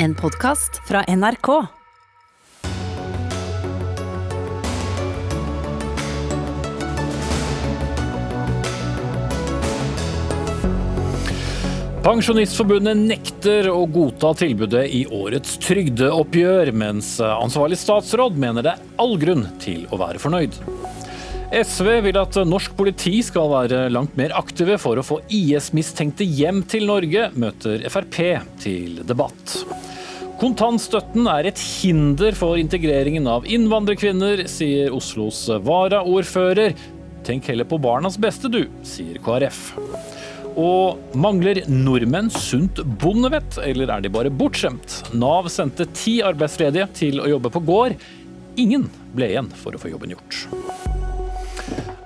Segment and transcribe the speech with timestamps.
[0.00, 1.48] En podkast fra NRK.
[12.04, 19.18] Pensjonistforbundet nekter å godta tilbudet i årets trygdeoppgjør, mens ansvarlig statsråd mener det er all
[19.18, 20.62] grunn til å være fornøyd.
[21.48, 26.60] SV vil at norsk politi skal være langt mer aktive for å få IS-mistenkte hjem
[26.68, 28.18] til Norge, møter Frp
[28.60, 29.54] til debatt.
[30.38, 36.76] Kontantstøtten er et hinder for integreringen av innvandrerkvinner, sier Oslos varaordfører.
[37.24, 39.72] Tenk heller på barnas beste du, sier KrF.
[40.60, 45.00] Og mangler nordmenn sunt bondevett, eller er de bare bortskjemt?
[45.16, 47.96] Nav sendte ti arbeidsledige til å jobbe på gård.
[48.60, 50.44] Ingen ble igjen for å få jobben gjort.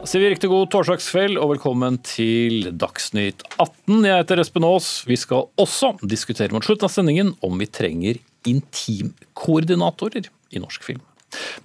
[0.05, 4.01] Så vi riktig god torsdagskveld og velkommen til Dagsnytt 18.
[4.03, 4.89] Jeg heter Espen Aas.
[5.07, 8.19] Vi skal også diskutere mot slutten av sendingen om vi trenger
[8.51, 11.05] intimkoordinatorer i norsk film.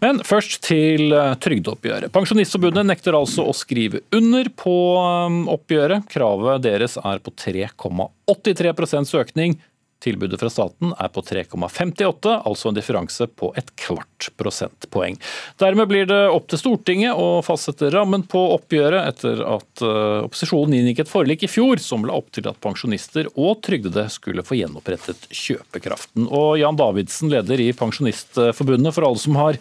[0.05, 2.13] Men først til eh, trygdeoppgjøret.
[2.13, 6.05] Pensjonistforbundet nekter altså å skrive under på eh, oppgjøret.
[6.13, 9.57] Kravet deres er på 3,83% økning
[10.03, 15.17] Tilbudet fra staten er på 3,58, altså en differanse på et kvart prosentpoeng.
[15.57, 20.77] Dermed blir det opp til Stortinget å fastsette rammen på oppgjøret, etter at eh, opposisjonen
[20.77, 24.59] inngikk et forlik i fjor som la opp til at pensjonister og trygdede skulle få
[24.59, 26.29] gjenopprettet kjøpekraften.
[26.29, 29.57] Og Jan Davidsen, leder i Pensjonistforbundet, for alle som har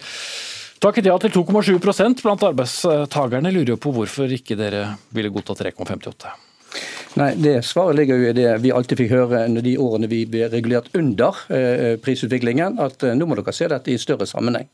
[0.83, 6.37] takket ja til 2,7% blant arbeidstakerne, lurer jo på hvorfor ikke dere ville godta 3,58?
[7.17, 10.19] Nei, det Svaret ligger jo i det vi alltid fikk høre under de årene vi
[10.29, 14.67] ble regulert under eh, prisutviklingen, at eh, nå må dere se dette i større sammenheng.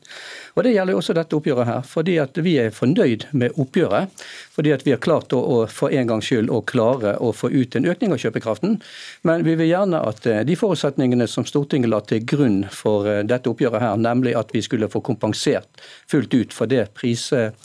[0.52, 1.80] Og Det gjelder jo også dette oppgjøret her.
[1.88, 4.12] fordi at Vi er fornøyd med oppgjøret.
[4.52, 7.48] Fordi at vi har klart å, å for en gangs skyld å klare å få
[7.48, 8.76] ut en økning av kjøpekraften.
[9.24, 13.48] Men vi vil gjerne at eh, de forutsetningene som Stortinget la til grunn for dette
[13.48, 15.80] oppgjøret her, nemlig at vi skulle få kompensert
[16.12, 17.56] fullt ut for det priset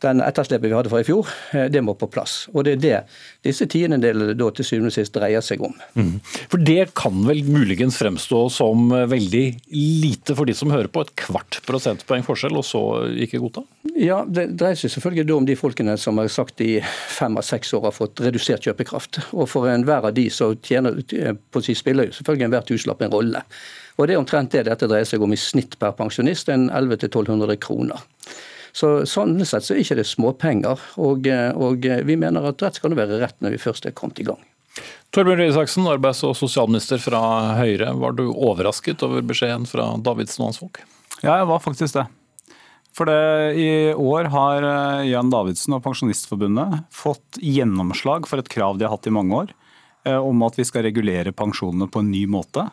[0.00, 2.48] den etterslepet vi hadde fra i fjor, eh, det må på plass.
[2.54, 3.00] Og Det er det
[3.44, 5.74] disse tiendedelene da til syvende og sist dreier seg om.
[5.94, 6.20] Mm.
[6.48, 11.14] For Det kan vel muligens fremstå som veldig lite for de som hører på, et
[11.16, 12.82] kvart prosentpoeng forskjell, og så
[13.26, 13.64] ikke godta?
[13.96, 17.72] Ja, Det dreier seg selvfølgelig om de folkene som har sagt i fem av seks
[17.74, 19.20] år har fått redusert kjøpekraft.
[19.32, 21.02] Og For enhver av de så tjener,
[21.50, 23.42] på si spiller jo selvfølgelig enhver tusenlapp en rolle.
[23.98, 27.58] Og Det er omtrent det dette dreier seg om i snitt per pensjonist, en 1100-1200
[27.60, 28.00] kroner.
[28.76, 30.80] Så Sånn sett så er ikke det småpenger.
[31.02, 31.26] Og,
[31.56, 34.28] og vi mener at rett skal det være rett når vi først er kommet i
[34.28, 34.40] gang.
[35.10, 37.20] Torbjørn Røe Isaksen, arbeids- og sosialminister fra
[37.58, 37.90] Høyre.
[37.98, 40.82] Var du overrasket over beskjeden fra Davidsen og hans folk?
[41.20, 42.06] Ja, jeg var faktisk det.
[42.96, 48.78] For det, I år har eh, Jan Davidsen og Pensjonistforbundet fått gjennomslag for et krav
[48.78, 49.52] de har hatt i mange år,
[50.06, 52.66] eh, om at vi skal regulere pensjonene på en ny måte.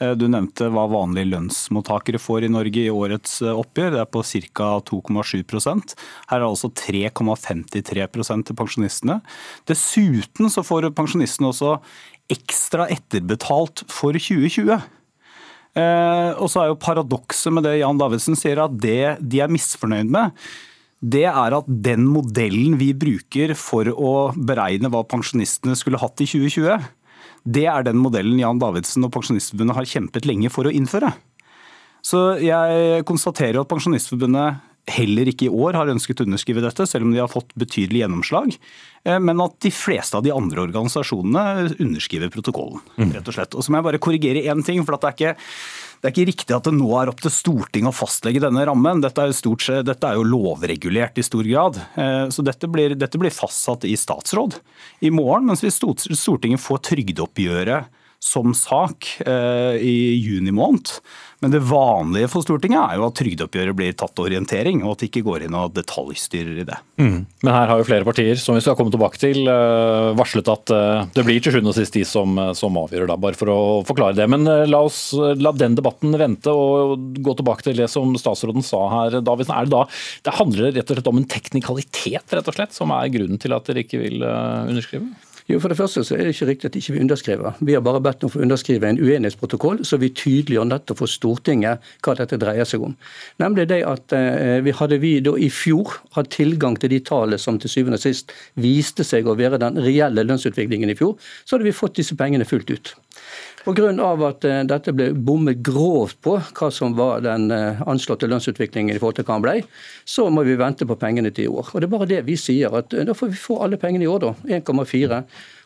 [0.00, 3.96] Eh, du nevnte hva vanlige lønnsmottakere får i Norge i årets oppgjør.
[3.96, 4.70] Det er på ca.
[4.88, 5.94] 2,7%
[6.30, 9.20] Her er det altså 3,53% til pensjonistene.
[9.68, 11.76] Dessuten så får pensjonistene også
[12.32, 14.76] ekstra etterbetalt for 2020.
[15.72, 19.52] Eh, og så er jo Paradokset med det Jan Davidsen sier, at det de er
[19.52, 20.36] misfornøyd med,
[21.02, 26.28] det er at den modellen vi bruker for å beregne hva pensjonistene skulle hatt i
[26.28, 26.84] 2020,
[27.44, 31.12] det er den modellen Jan Davidsen og Pensjonistforbundet har kjempet lenge for å innføre.
[32.02, 37.06] Så jeg konstaterer at Pensjonistforbundet heller ikke i år har ønsket å underskrive dette, selv
[37.06, 38.56] om de har fått betydelig gjennomslag.
[39.06, 42.82] Eh, men at de fleste av de andre organisasjonene underskriver protokollen.
[42.98, 43.54] Rett Og slett.
[43.54, 44.82] Og så må jeg bare korrigere én ting.
[44.84, 45.36] for det er, ikke,
[46.02, 48.98] det er ikke riktig at det nå er opp til Stortinget å fastlegge denne rammen.
[49.04, 51.78] Dette er jo, stort, dette er jo lovregulert i stor grad.
[51.94, 54.56] Eh, så dette blir, dette blir fastsatt i statsråd
[55.06, 60.94] i morgen, mens hvis Stortinget får trygdeoppgjøret som sak eh, i juni måned.
[61.42, 65.00] Men det vanlige for Stortinget er jo at trygdeoppgjøret blir tatt til orientering, og at
[65.02, 66.76] de ikke går inn og detaljstyrer i det.
[67.02, 67.16] Mm.
[67.42, 70.70] Men her har jo flere partier, som vi skal komme tilbake til, eh, varslet at
[70.76, 73.58] eh, det blir til sjuende og sist de som, som, avgjør, da, bare for å
[73.88, 74.28] forklare det.
[74.30, 78.84] Men la oss la den debatten vente og gå tilbake til det som statsråden sa
[78.94, 79.18] her.
[79.18, 79.56] Davidsen.
[79.58, 79.82] Er det da
[80.22, 83.58] det handler rett og slett om en teknikalitet rett og slett, som er grunnen til
[83.58, 85.10] at dere ikke vil underskrive?
[85.48, 87.58] Jo, For det første så er det ikke riktig at ikke vi ikke underskriver.
[87.60, 91.10] Vi har bare bedt om å få underskrive en uenighetsprotokoll, så vi tydeliggjør nettopp for
[91.10, 92.96] Stortinget hva dette dreier seg om.
[93.42, 97.40] Nemlig det at eh, vi hadde vi da i fjor hatt tilgang til de tallene
[97.42, 101.56] som til syvende og sist viste seg å være den reelle lønnsutviklingen i fjor, så
[101.56, 102.94] hadde vi fått disse pengene fullt ut.
[103.62, 103.88] Pga.
[104.26, 108.98] at uh, dette ble bommet grovt på hva som var den uh, anslåtte lønnsutviklingen i
[108.98, 109.56] forhold til hva den ble,
[110.04, 111.70] så må vi vente på pengene til i år.
[111.70, 112.74] Og Det er bare det vi sier.
[112.74, 114.34] at uh, Da får vi få alle pengene i år, da.
[114.58, 115.22] 1,4.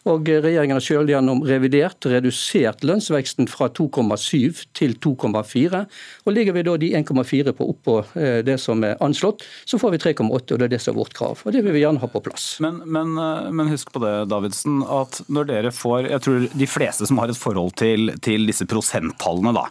[0.07, 5.83] Og regjeringen har selv gjennom revidert redusert lønnsveksten fra 2,7 til 2,4.
[6.27, 9.97] Og ligger vi da de 1,4 på oppå eh, det som er anslått, så får
[9.97, 11.43] vi 3,8, og det er det som er vårt krav.
[11.43, 12.47] Og det vil vi gjerne ha på plass.
[12.63, 16.69] Men, men, eh, men husk på det, Davidsen, at når dere får Jeg tror de
[16.71, 19.67] fleste som har et forhold til, til disse prosenttallene, da,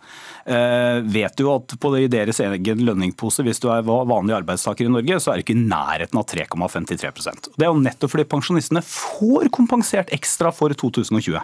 [0.51, 4.91] eh, vet jo at på i deres egen lønningpose, hvis du er vanlig arbeidstaker i
[4.91, 8.83] Norge, så er det ikke i nærheten av 3,53% Det er jo nettopp fordi pensjonistene
[8.83, 10.24] får kompensert ekstra
[10.55, 11.39] for 2020.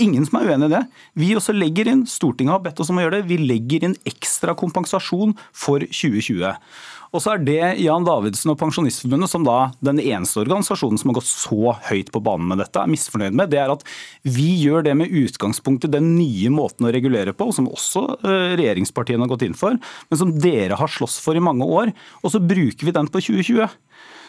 [0.00, 0.84] Ingen som er uenig i det.
[1.18, 3.98] Vi også legger inn, Stortinget har bedt oss om å gjøre det, vi legger inn
[4.08, 6.46] ekstra kompensasjon for 2020.
[7.10, 11.18] Og så er det Jan Davidsen og Pensjonistforbundet, som da den eneste organisasjonen som har
[11.18, 13.82] gått så høyt på banen med dette, er misfornøyd med, det er at
[14.22, 18.54] vi gjør det med utgangspunkt i den nye måten å regulere på, som også eh,
[18.60, 21.90] regjeringspartiene har gått inn for, men som dere har slåss for i mange år.
[22.22, 23.66] Og så bruker vi den på 2020.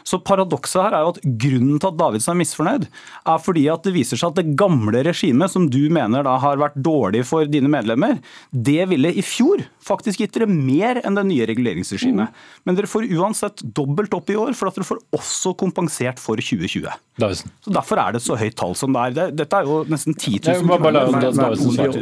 [0.07, 2.87] Så Paradokset her er jo at grunnen til at Davidsen er misfornøyd,
[3.33, 6.61] er fordi at det viser seg at det gamle regimet, som du mener da har
[6.61, 8.19] vært dårlig for dine medlemmer,
[8.51, 12.31] det ville i fjor faktisk gitt dere mer enn det nye reguleringsregimet.
[12.31, 12.49] Mm.
[12.67, 16.39] Men dere får uansett dobbelt opp i år, for at dere får også kompensert for
[16.41, 16.89] 2020.
[17.21, 17.51] Davidsen.
[17.65, 19.33] Så Derfor er det et så høyt tall som det er.
[19.41, 21.09] Dette er jo nesten 10 000 kroner.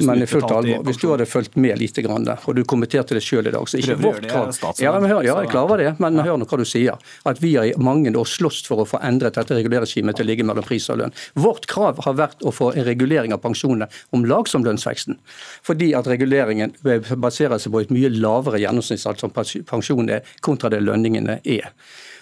[0.10, 3.18] Men, i fullt alvor, hvis du hadde fulgt med lite grann der, og du kommenterte
[3.18, 5.90] det selv i dag, så ikke vårt krav ja, men hør, ja, jeg klarer det,
[6.02, 7.00] men hør nå hva du sier.
[7.28, 10.48] At vi har mange da slåss for å få endret dette reguleringsregimet til å ligge
[10.48, 11.16] mellom pris og lønn.
[11.40, 15.20] Vårt krav har vært å få en regulering av pensjonene om lag som lønnsveksten.
[15.66, 19.34] Fordi at reguleringen baserer seg på et mye lavere gjennomsnittsalder som
[19.70, 21.74] pensjon er, kontra det lønningene er.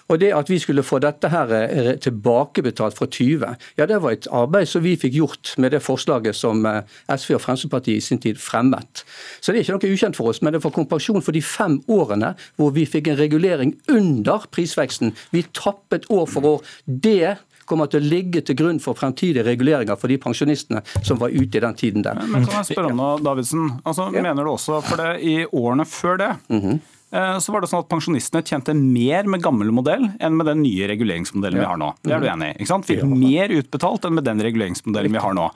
[0.08, 4.16] Og det at vi skulle få dette her eh, tilbakebetalt fra 20, ja det var
[4.16, 6.80] et arbeid som vi fikk gjort med det forslaget som eh,
[7.12, 9.04] SV og Fremskrittspartiet i sin tid fremmet.
[9.40, 11.78] Så det er ikke noe ukjent for oss, men det får kompensasjon for de fem
[11.92, 15.14] årene hvor vi fikk en regulering under prisveksten.
[15.34, 16.64] Vi tappet år for år.
[16.86, 17.36] Det
[17.68, 21.60] kommer til å ligge til grunn for fremtidige reguleringer for de pensjonistene som var ute
[21.60, 22.16] i den tiden der.
[22.20, 23.74] Men, men kan jeg spørre om noe, Davidsen?
[23.84, 24.24] Altså, ja.
[24.24, 26.78] Mener du også, for det i årene før det, mm -hmm.
[27.10, 30.60] Eh, så var det sånn at pensjonistene tjente mer med gammel modell enn med den
[30.60, 31.64] nye reguleringsmodellen ja.
[31.64, 31.92] vi har nå.
[32.04, 32.56] Det er du enig i?
[32.58, 32.88] ikke sant?
[32.88, 35.46] Fikk mer utbetalt enn med den reguleringsmodellen vi har nå.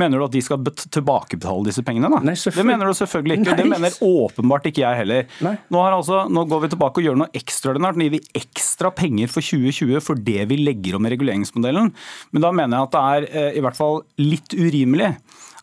[0.00, 2.10] Mener du at de skal tilbakebetale disse pengene?
[2.10, 2.20] da?
[2.24, 3.50] Nei, det mener du selvfølgelig ikke.
[3.52, 3.58] Nei.
[3.60, 5.28] Det mener åpenbart ikke jeg heller.
[5.44, 7.98] Nå, altså, nå, går vi tilbake og gjør noe ekstraordinært.
[8.00, 11.94] Nå gir vi ekstra penger for 2020 for det vi legger om i reguleringsmodellen.
[12.34, 15.14] Men da mener jeg at det er eh, i hvert fall litt urimelig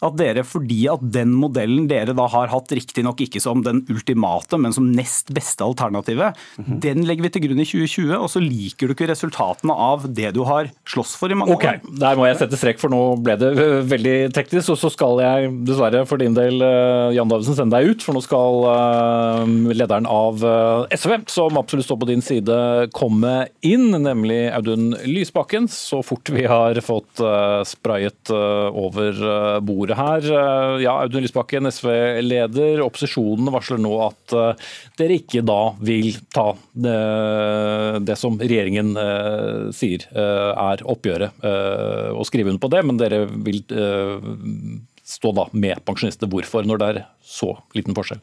[0.02, 4.58] at dere, fordi at den modellen dere da har hatt, riktignok ikke som den ultimate,
[4.62, 6.80] men som nest beste alternativet, mm -hmm.
[6.82, 10.34] den legger vi til grunn i 2020, og så liker du ikke resultatene av det
[10.34, 12.00] du har slåss for i mange okay, år.
[12.00, 13.54] Der må jeg sette strekk, for nå ble det
[13.86, 14.74] veldig teknisk.
[14.74, 18.16] Og så skal jeg dessverre for din del, eh, Jan Davidsen, sende deg ut, for
[18.16, 22.58] nå skal eh, lederen av eh, SV, som absolutt står på din side,
[22.96, 27.22] komme inn, nemlig Audun Lysbakken, så fort vi har fått
[27.68, 29.18] sprayet over
[29.66, 30.26] bordet her.
[30.82, 32.82] Ja, Audun Lysbakken, SV-leder.
[32.84, 34.36] Opposisjonen varsler nå at
[35.00, 36.98] dere ikke da vil ta det,
[38.08, 38.94] det som regjeringen
[39.76, 41.46] sier er oppgjøret,
[42.16, 43.62] og skrive under på det, men dere vil
[45.12, 46.30] stå da med pensjonister.
[46.32, 48.22] Hvorfor, når det er så liten forskjell?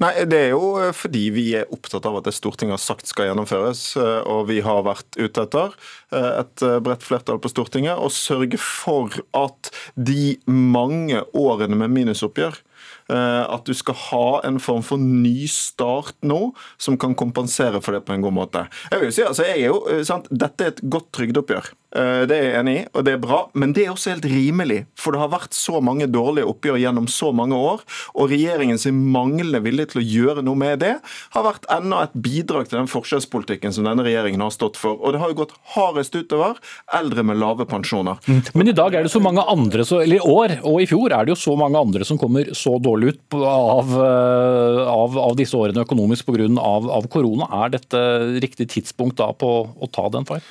[0.00, 3.08] Nei, Det er jo eh, fordi vi er opptatt av at det Stortinget har sagt
[3.10, 3.82] skal gjennomføres.
[4.00, 5.74] Eh, og vi har vært ute etter
[6.14, 12.64] eh, et bredt flertall på Stortinget å sørge for at de mange årene med minusoppgjør
[13.08, 18.02] at du skal ha en form for ny start nå, som kan kompensere for det
[18.04, 18.66] på en god måte.
[18.92, 21.70] Jeg vil si, altså, jeg er jo, sant, Dette er et godt trygdeoppgjør.
[21.96, 23.38] Eh, det er jeg enig i, og det er bra.
[23.56, 24.82] Men det er også helt rimelig.
[24.98, 27.84] For det har vært så mange dårlige oppgjør gjennom så mange år.
[28.14, 30.94] Og regjeringens manglende vilje til å gjøre noe med det
[31.34, 34.98] har vært enda et bidrag til den forskjellspolitikken som denne regjeringen har stått for.
[35.00, 36.60] Og det har jo gått hardest utover
[36.98, 38.20] eldre med lave pensjoner.
[38.28, 38.42] Mm.
[38.58, 41.26] Men i dag er det så mange andre, eller i år og i fjor er
[41.26, 45.56] det jo så mange andre som kommer så dårlig ut av, eh, av, av disse
[45.56, 46.36] årene økonomisk pga.
[46.38, 47.48] Av, av korona.
[47.64, 48.00] Er dette
[48.42, 50.44] riktig tidspunkt da på å ta den feil?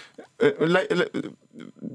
[0.43, 0.51] Eh,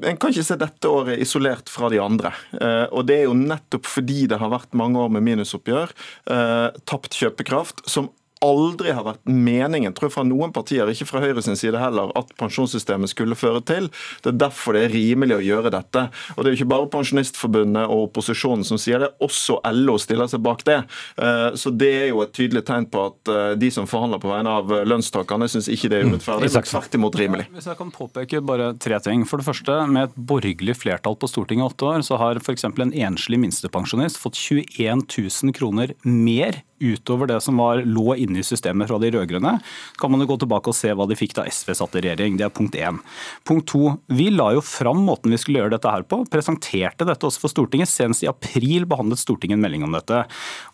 [0.02, 2.32] en kan ikke se dette året isolert fra de andre.
[2.58, 5.92] Eh, og Det er jo nettopp fordi det har vært mange år med minusoppgjør,
[6.26, 8.10] eh, tapt kjøpekraft, som
[8.42, 12.12] aldri har vært meningen, tror jeg fra noen partier, ikke fra Høyre sin side heller,
[12.18, 13.88] at pensjonssystemet skulle føre til.
[14.24, 16.06] Det er derfor det er rimelig å gjøre dette.
[16.34, 20.28] Og Det er jo ikke bare Pensjonistforbundet og opposisjonen som sier det, også LO stiller
[20.30, 20.80] seg bak det.
[21.16, 24.30] Eh, så det er jo et tydelig tegn på at eh, de som forhandler på
[24.30, 27.48] vegne av lønnstakerne, syns ikke det er urettferdig, men tvert imot rimelig.
[27.54, 29.24] Hvis jeg kan påpeke bare tre ting.
[29.28, 32.66] For det første, med et borgerlig flertall på Stortinget i åtte år, så har f.eks.
[32.68, 38.46] en enslig minstepensjonist fått 21 000 kroner mer utover det som var, lå inne i
[38.46, 39.54] systemet fra de rød-grønne,
[40.00, 42.38] kan man jo gå tilbake og se hva de fikk da SV satt i regjering.
[42.40, 43.00] Det er punkt én.
[43.48, 47.28] Punkt to, vi la jo fram måten vi skulle gjøre dette her på, presenterte dette
[47.28, 47.90] også for Stortinget.
[47.92, 50.24] Senest i april behandlet Stortinget en melding om dette.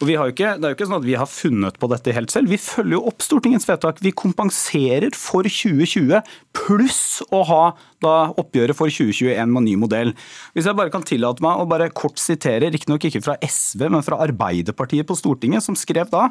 [0.00, 1.91] Og vi har jo ikke, Det er jo ikke sånn at vi har funnet på
[1.93, 2.53] dette helt selv.
[2.53, 4.03] Vi følger jo opp Stortingets vedtak.
[4.05, 6.23] Vi kompenserer for 2020
[6.57, 7.62] pluss å ha
[8.03, 10.12] da oppgjøret for 2021 med ny modell.
[10.55, 14.05] Hvis jeg bare kan tillate meg å bare kort sitere, riktignok ikke fra SV, men
[14.07, 16.28] fra Arbeiderpartiet på Stortinget, som skrev da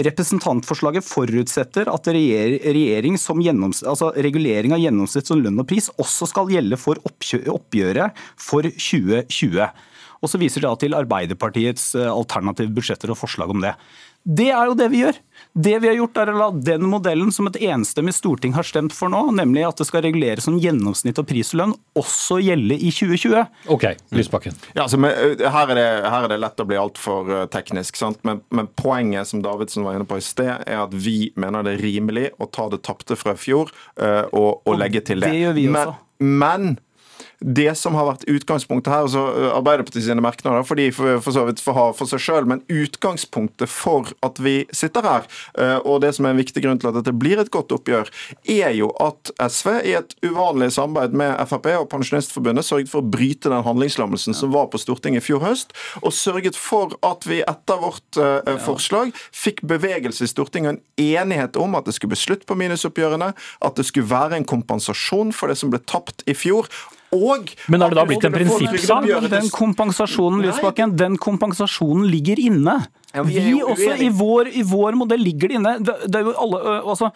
[0.00, 6.48] representantforslaget forutsetter at regjering som altså regulering av gjennomsnitt som lønn og pris også skal
[6.48, 9.68] gjelde for oppgjøret for 2020.
[10.22, 13.74] Og så viser de da til Arbeiderpartiets eh, alternative budsjetter og forslag om det.
[14.22, 15.18] Det er jo det vi gjør.
[15.52, 18.94] Det vi har gjort er å la den modellen som et enstemmig storting har stemt
[18.96, 23.42] for nå, nemlig at det skal reguleres som gjennomsnitt og lønn, også gjelde i 2020.
[23.74, 23.84] Ok,
[24.16, 24.56] Lysbakken.
[24.72, 28.00] Ja, altså, her, er det, her, er det, lett å bli altfor teknisk.
[28.00, 28.22] sant?
[28.24, 31.76] Men, men, poenget som Davidsen var inne på i sted, er at vi mener det
[31.76, 35.34] er rimelig å ta det tapte fra i fjor uh, og, og, legge til det.
[35.34, 35.94] Det gjør vi også.
[36.22, 36.80] Men, men
[37.42, 41.44] det som har vært utgangspunktet her, altså Arbeiderpartiet sine merknader for de for, for så
[41.48, 45.28] vidt får ha for seg sjøl, men utgangspunktet for at vi sitter her,
[45.82, 48.10] og det som er en viktig grunn til at dette blir et godt oppgjør,
[48.50, 53.10] er jo at SV i et uvanlig samarbeid med Frp og Pensjonistforbundet sørget for å
[53.12, 57.42] bryte den handlingslammelsen som var på Stortinget i fjor høst, og sørget for at vi
[57.46, 60.82] etter vårt uh, forslag fikk bevegelse i Stortinget og en
[61.22, 65.32] enighet om at det skulle bli slutt på minusoppgjørene, at det skulle være en kompensasjon
[65.36, 66.68] for det som ble tapt i fjor.
[67.12, 69.06] Og Men har det da blitt en prinsippsak?
[69.32, 72.78] Den kompensasjonen, Lysbakken, den kompensasjonen ligger inne.
[73.12, 75.72] Ja, vi, vi også, i vår, i vår, modell ligger det inne.
[75.84, 76.60] Det, det er jo alle,
[76.94, 77.10] også,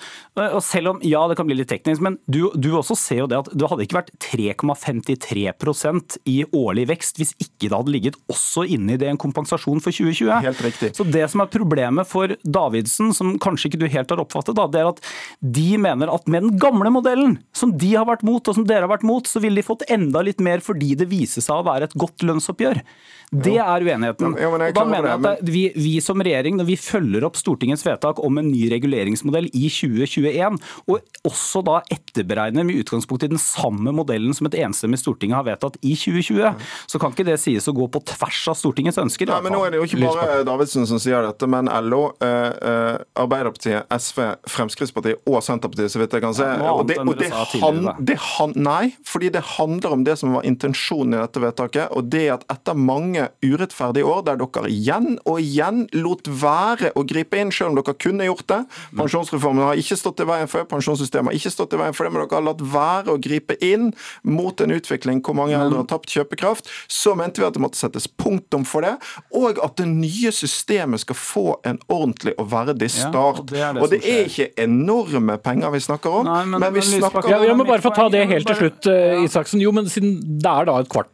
[0.44, 3.28] og selv om ja, det kan bli litt teknisk, men du, du også ser jo
[3.30, 8.18] det at det hadde ikke vært 3,53% i årlig vekst hvis ikke det hadde ligget
[8.32, 10.32] også inne i det en kompensasjon for 2020.
[10.44, 10.92] Helt riktig.
[10.98, 14.68] Så det som er problemet for Davidsen, som kanskje ikke du helt har oppfattet, da,
[14.68, 15.02] det er at
[15.40, 18.84] de mener at med den gamle modellen, som de har vært mot, og som dere
[18.84, 21.66] har vært mot, så ville de fått enda litt mer fordi det viser seg å
[21.66, 22.84] være et godt lønnsoppgjør.
[23.30, 24.36] Det er uenigheten.
[24.38, 27.82] Ja, og da mener jeg at vi, vi, som regjering, når vi følger opp Stortingets
[27.86, 33.40] vedtak om en ny reguleringsmodell i 2021, og også da etterberegner med utgangspunkt i den
[33.42, 37.66] samme modellen som et enstemmig storting har vedtatt i 2020, så kan ikke det sies
[37.66, 39.30] å gå på tvers av Stortingets ønsker.
[39.32, 42.30] Nei, men nå er det jo ikke bare Davidsen som sier dette, men LO, eh,
[42.70, 44.22] eh, Arbeiderpartiet, SV,
[44.54, 46.46] Fremskrittspartiet og Senterpartiet, så vidt jeg kan se.
[46.46, 50.46] og det, og det, han, det han, nei, fordi det handler om det som var
[50.46, 55.16] intensjonen i dette vedtaket, og det at etter mange mange urettferdige år der dere igjen
[55.24, 58.60] og igjen lot være å gripe inn, selv om dere kunne gjort det.
[58.96, 62.12] Pensjonsreformen har ikke stått i veien for pensjonssystemet har ikke stått i veien for det,
[62.14, 63.92] men dere har latt være å gripe inn
[64.22, 66.70] mot en utvikling hvor mange eldre har tapt kjøpekraft.
[66.88, 68.96] Så mente vi at det måtte settes punktum for det,
[69.36, 73.42] og at det nye systemet skal få en ordentlig og verdig start.
[73.44, 76.62] Og, det er, det og det er ikke enorme penger vi snakker om, Nei, men,
[76.62, 79.24] men, vi snakker om ja, Jeg må bare få ta det helt til slutt, uh,
[79.24, 79.62] Isaksen.
[79.62, 81.10] Jo, men siden det er da et kvart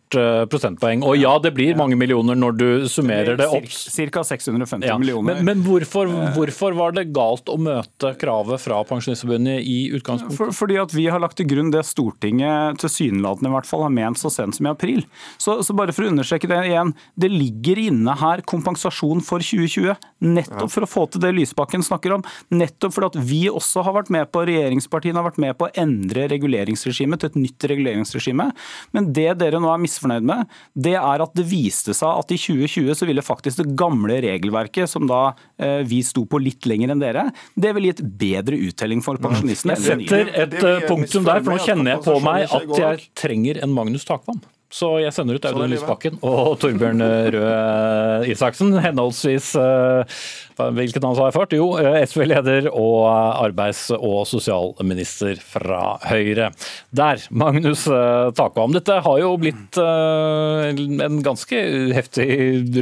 [0.52, 3.68] prosentpoeng, og ja, det blir mange mange millioner når du summerer det opp?
[3.68, 4.24] Ca.
[4.26, 4.96] 650 ja.
[5.00, 5.40] millioner.
[5.40, 10.38] Men, men hvorfor, hvorfor, var det galt å møte kravet fra Pensjonistforbundet i utgangspunktet?
[10.38, 13.94] For, fordi at vi har lagt til grunn det Stortinget tilsynelatende i hvert fall har
[13.94, 15.04] ment så sent som i april.
[15.36, 16.94] Så, så, bare for å understreke det igjen.
[17.18, 20.08] Det ligger inne her kompensasjon for 2020.
[20.32, 22.26] Nettopp for å få til det Lysbakken snakker om.
[22.54, 25.74] Nettopp fordi at vi også har vært med på, regjeringspartiene har vært med på å
[25.82, 28.48] endre reguleringsregimet til et nytt reguleringsregime.
[28.96, 32.38] Men det dere nå er misfornøyd med, det er at det viste seg at i
[32.40, 36.94] 2020 så ville faktisk det gamle regelverket, som da eh, vi sto på litt lenger
[36.94, 39.76] enn dere, det ville gitt bedre uttelling for pensjonistene.
[39.78, 43.62] Jeg setter et eh, punktum der, for nå kjenner jeg på meg at jeg trenger
[43.62, 44.42] en Magnus Takvam.
[44.72, 50.22] Så jeg sender ut Audun Lysbakken og Torbjørn Røe Isaksen, henholdsvis eh,
[50.62, 51.56] Hvilket navn har jeg fått?
[51.58, 53.04] Jo, eh, SV-leder og
[53.42, 56.50] arbeids- og sosialminister fra Høyre.
[56.94, 58.72] Der, Magnus eh, Takvam.
[58.76, 61.62] Dette har jo blitt en ganske
[61.96, 62.28] heftig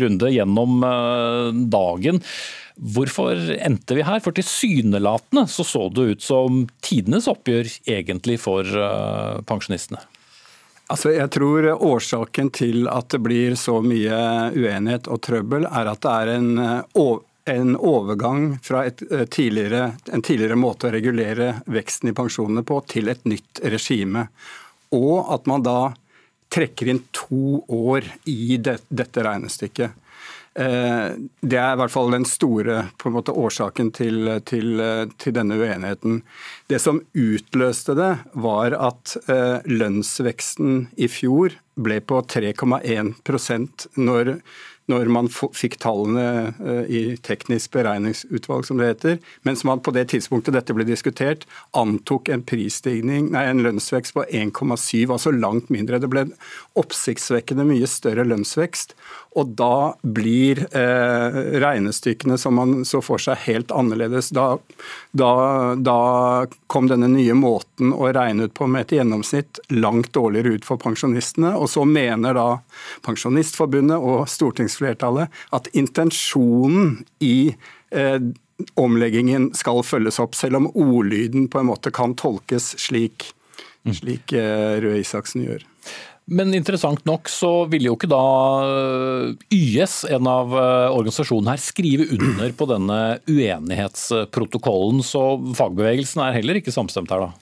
[0.03, 0.85] runde gjennom
[1.73, 2.23] dagen.
[2.81, 4.23] Hvorfor endte vi her?
[4.25, 8.67] For tilsynelatende så så det ut som tidenes oppgjør egentlig for
[9.51, 10.03] pensjonistene.
[10.91, 14.17] Altså, jeg tror årsaken til at det blir så mye
[14.57, 17.11] uenighet og trøbbel, er at det er en, eh,
[17.55, 23.13] en overgang fra eh, tidligere, en tidligere måte å regulere veksten i pensjonene på, til
[23.13, 24.27] et nytt regime.
[24.91, 25.93] Og at man da
[26.51, 29.95] trekker inn to år i det, dette regnestykket.
[30.59, 31.11] Eh,
[31.47, 32.83] det er i hvert fall den store
[33.15, 34.83] måte, årsaken til, til,
[35.15, 36.23] til, denne uenigheten.
[36.71, 44.35] Det som utløste det, var at eh, lønnsveksten i fjor ble på 3,1% når,
[44.91, 46.27] når man fikk tallene
[46.59, 51.47] eh, i teknisk beregningsutvalg, som det heter, mens man på det tidspunktet dette ble diskutert,
[51.79, 56.01] antok en nei, en lønnsvekst på 1,7, altså langt mindre.
[56.03, 56.27] Det ble
[56.81, 58.97] oppsiktsvekkende mye større lønnsvekst.
[59.39, 64.33] Og da blir eh, regnestykkene som man så for seg, helt annerledes.
[64.35, 64.57] Da,
[65.15, 65.31] da,
[65.79, 65.99] da,
[66.71, 70.83] kom denne nye måten å regne ut på med et gjennomsnitt langt dårligere ut for
[70.83, 71.55] pensjonistene.
[71.55, 72.49] Og så mener da
[73.07, 77.53] Pensjonistforbundet og stortingsflertallet at intensjonen i
[77.91, 78.21] eh,
[78.81, 83.31] omleggingen skal følges opp, selv om ordlyden på en måte kan tolkes slik,
[83.89, 85.67] slik eh, Røe Isaksen gjør.
[86.31, 88.25] Men interessant nok så ville jo ikke da
[88.63, 95.03] eh, YS, en av eh, organisasjonene her, skrive under på denne uenighetsprotokollen.
[95.07, 95.25] Så
[95.59, 97.33] fagbevegelsen er heller ikke samstemt her, da?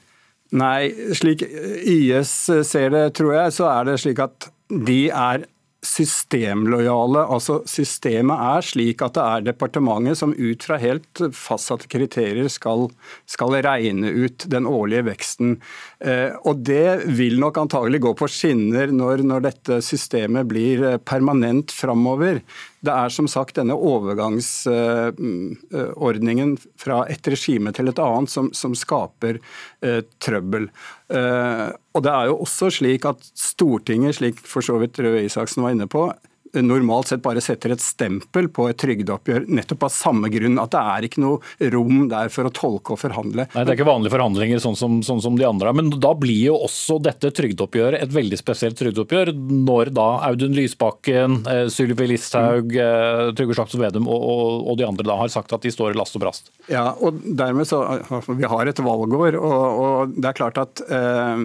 [0.56, 2.32] Nei, slik YS
[2.64, 5.44] ser det, tror jeg, så er det slik at de er
[5.84, 7.20] systemlojale.
[7.30, 12.88] Altså Systemet er slik at det er departementet som ut fra helt fastsatte kriterier skal,
[13.30, 15.60] skal regne ut den årlige veksten.
[16.02, 20.98] Eh, og Det vil nok antagelig gå på skinner når, når dette systemet blir eh,
[20.98, 22.42] permanent framover.
[22.82, 29.38] Det er som sagt denne overgangsordningen fra et regime til et annet som, som skaper
[29.82, 30.70] eh, trøbbel.
[31.08, 35.64] Eh, og det er jo også slik at Stortinget, slik for så vidt Røe Isaksen
[35.64, 36.08] var inne på,
[36.54, 40.58] normalt sett bare setter et stempel på et trygdeoppgjør nettopp av samme grunn.
[40.60, 43.48] At det er ikke noe rom der for å tolke og forhandle.
[43.52, 45.72] Nei, Det er ikke vanlige forhandlinger sånn som, sånn som de andre.
[45.76, 49.32] Men da blir jo også dette trygdeoppgjøret et veldig spesielt trygdeoppgjør,
[49.68, 54.86] når da Audun Lysbakken, eh, Sylvi Listhaug, eh, Trygve Slagsvold Vedum og, og, og, de
[54.86, 56.52] andre da har sagt at de står i last og brast.
[56.70, 57.80] Ja, og dermed så
[58.28, 61.44] Vi har et valgår, og, og det er klart at eh,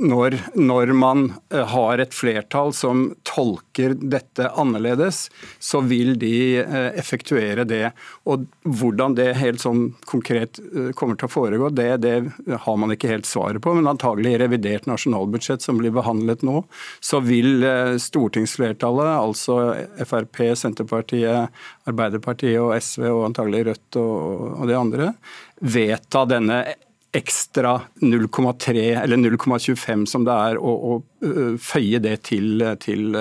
[0.00, 6.58] når, når man eh, har et flertall som tolker tolker dette annerledes, så vil de
[6.58, 7.92] eh, effektuere det.
[8.24, 12.32] Og Hvordan det helt sånn konkret eh, kommer til å foregå, det, det
[12.64, 13.74] har man ikke helt svaret på.
[13.74, 16.64] Men antagelig i revidert nasjonalbudsjett som blir behandlet nå,
[17.00, 19.74] så vil eh, stortingsflertallet, altså
[20.04, 21.50] Frp, Senterpartiet,
[21.86, 25.12] Arbeiderpartiet og SV og antagelig Rødt og, og de andre,
[25.60, 26.64] vedta denne
[27.12, 33.16] ekstra 0,3 eller 0,25 som det er, å, å føye det til, til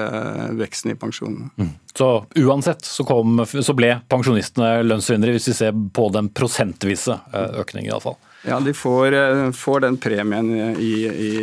[0.60, 1.50] veksten i pensjonene.
[1.58, 1.72] Mm.
[1.98, 7.90] Så uansett så, kom, så, ble pensjonistene lønnsvinnere, hvis vi ser på den prosentvise økningen
[7.90, 8.20] iallfall.
[8.48, 9.18] Ja, de får,
[9.58, 11.34] får, den premien i, i,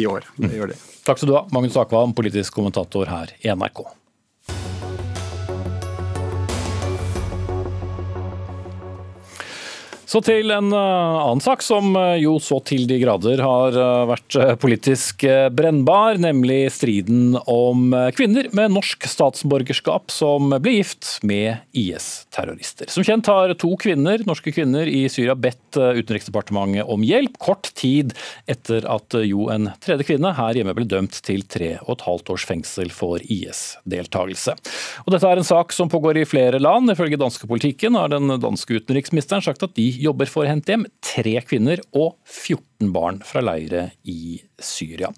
[0.00, 0.30] i år.
[0.38, 0.78] Det gjør de.
[1.04, 3.84] Takk skal du ha, Magnus Akvam, politisk kommentator her i NRK.
[10.08, 14.04] Så til en eh, annen sak som eh, jo så til de grader har eh,
[14.08, 22.88] vært politisk brennbar, nemlig striden om kvinner med norsk statsborgerskap som ble gift med IS-terrorister.
[22.92, 28.14] Som kjent har to kvinner, norske kvinner i Syria bedt Utenriksdepartementet om hjelp, kort tid
[28.48, 32.32] etter at jo en tredje kvinne her hjemme ble dømt til tre og et halvt
[32.32, 34.56] års fengsel for IS-deltakelse.
[35.04, 36.88] Og Dette er en sak som pågår i flere land.
[36.94, 42.16] Ifølge danskepolitikken har den danske utenriksministeren sagt at de jobber for Hentim, tre kvinner og
[42.24, 45.10] 14 barn fra leire i Syria.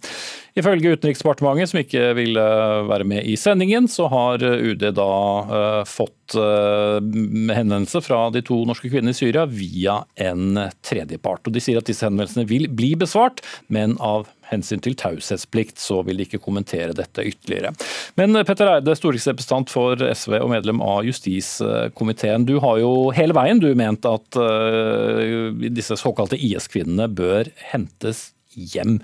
[0.59, 2.47] Ifølge Utenriksdepartementet, som ikke ville
[2.89, 5.13] være med i sendingen, så har UD da
[5.51, 11.47] uh, fått uh, henvendelse fra de to norske kvinnene i Syria via en tredjepart.
[11.47, 16.01] Og De sier at disse henvendelsene vil bli besvart, men av hensyn til taushetsplikt så
[16.07, 17.73] vil de ikke kommentere dette ytterligere.
[18.21, 22.47] Men Petter Eide, stortingsrepresentant for SV og medlem av justiskomiteen.
[22.49, 28.99] Du har jo hele veien du ment at uh, disse såkalte IS-kvinnene bør hentes hjem.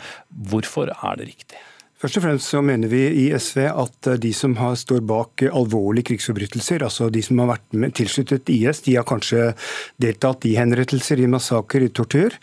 [0.50, 1.62] Hvorfor er det riktig?
[1.96, 6.10] Først og fremst så mener vi i SV at de som har, står bak alvorlige
[6.10, 9.54] krigsforbrytelser, altså de som har vært med, tilsluttet IS, de har kanskje
[10.02, 12.36] deltatt i henrettelser, i massakrer, i tortur.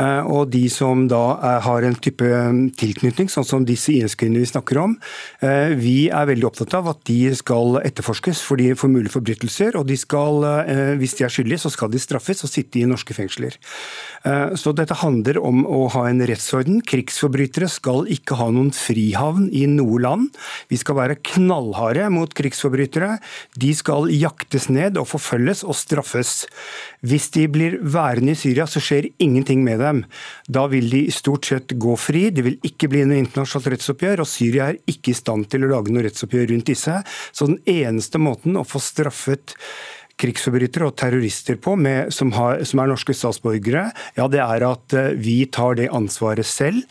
[0.00, 1.20] Eh, og de som da
[1.64, 4.96] har en type um, tilknytning, sånn som disse IS-kvinnene vi snakker om,
[5.44, 9.76] eh, vi er veldig opptatt av at de skal etterforskes for, de, for mulige forbrytelser.
[9.78, 12.88] Og de skal, eh, hvis de er skyldige, så skal de straffes og sitte i
[12.88, 13.58] norske fengsler.
[14.22, 16.76] Så dette handler om å ha en rettsorden.
[16.86, 20.36] Krigsforbrytere skal ikke ha noen frihavn i noe land.
[20.70, 23.16] Vi skal være knallharde mot krigsforbrytere.
[23.58, 26.44] De skal jaktes ned og forfølges og straffes.
[27.02, 30.02] Hvis de blir værende i Syria, så skjer ingenting med dem.
[30.48, 34.30] Da vil de stort sett gå fri, det vil ikke bli noe internasjonalt rettsoppgjør, og
[34.30, 37.00] Syria er ikke i stand til å lage noe rettsoppgjør rundt disse.
[37.32, 39.56] Så den eneste måten å få straffet
[40.20, 44.96] krigsforbrytere og terrorister på, med, som, har, som, er norske statsborgere, ja, det er at
[44.98, 46.84] eh, vi tar det ansvaret selv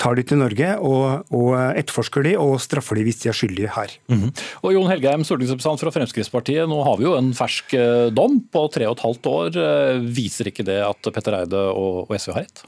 [0.00, 3.72] tar de til Norge og, og etterforsker de og straffer de hvis de er skyldige
[3.76, 3.94] her.
[4.12, 4.28] Mm
[4.62, 6.68] Og Jon Helgheim, stortingsrepresentant fra Fremskrittspartiet.
[6.70, 7.76] Nå har vi jo en fersk
[8.16, 9.62] dom på tre og et halvt år.
[10.16, 12.64] Viser ikke det at Petter Eide og SV har rett?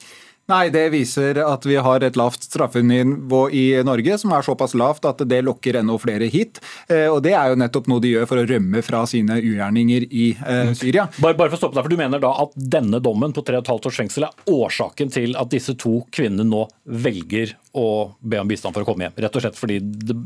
[0.49, 5.05] Nei, Det viser at vi har et lavt straffenivå i Norge som er såpass lavt
[5.09, 6.61] at det lokker enda flere hit.
[6.89, 10.07] Eh, og Det er jo nettopp noe de gjør for å rømme fra sine ugjerninger
[10.09, 11.05] i eh, Syria.
[11.21, 13.91] Bare, bare for å stoppe deg, for Du mener da at denne dommen på 3,5
[13.91, 18.73] års fengsel er årsaken til at disse to kvinnene nå velger å be om bistand
[18.73, 19.21] for å komme hjem?
[19.21, 20.17] Rett og slett fordi det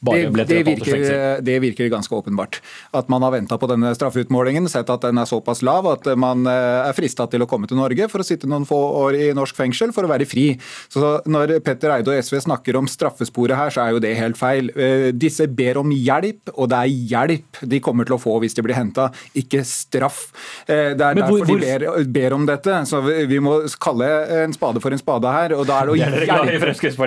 [0.00, 2.60] det, det, virker, det, virker, ganske åpenbart.
[2.96, 6.46] At man har venta på denne straffeutmålingen, sett at den er såpass lav at man
[6.48, 9.26] eh, er frista til å komme til Norge for å sitte noen få år i
[9.36, 10.54] norsk fengsel for å være fri.
[10.88, 14.40] Så Når Petter Eide og SV snakker om straffesporet her, så er jo det helt
[14.40, 14.72] feil.
[14.72, 18.56] Eh, disse ber om hjelp, og det er hjelp de kommer til å få hvis
[18.56, 20.22] de blir henta, ikke straff.
[20.64, 22.80] Eh, det er derfor hvor, de ber, ber, om dette.
[22.88, 24.08] Så vi må kalle
[24.46, 25.58] en spade for en spade her.
[25.58, 26.24] og da er det å hjelpe,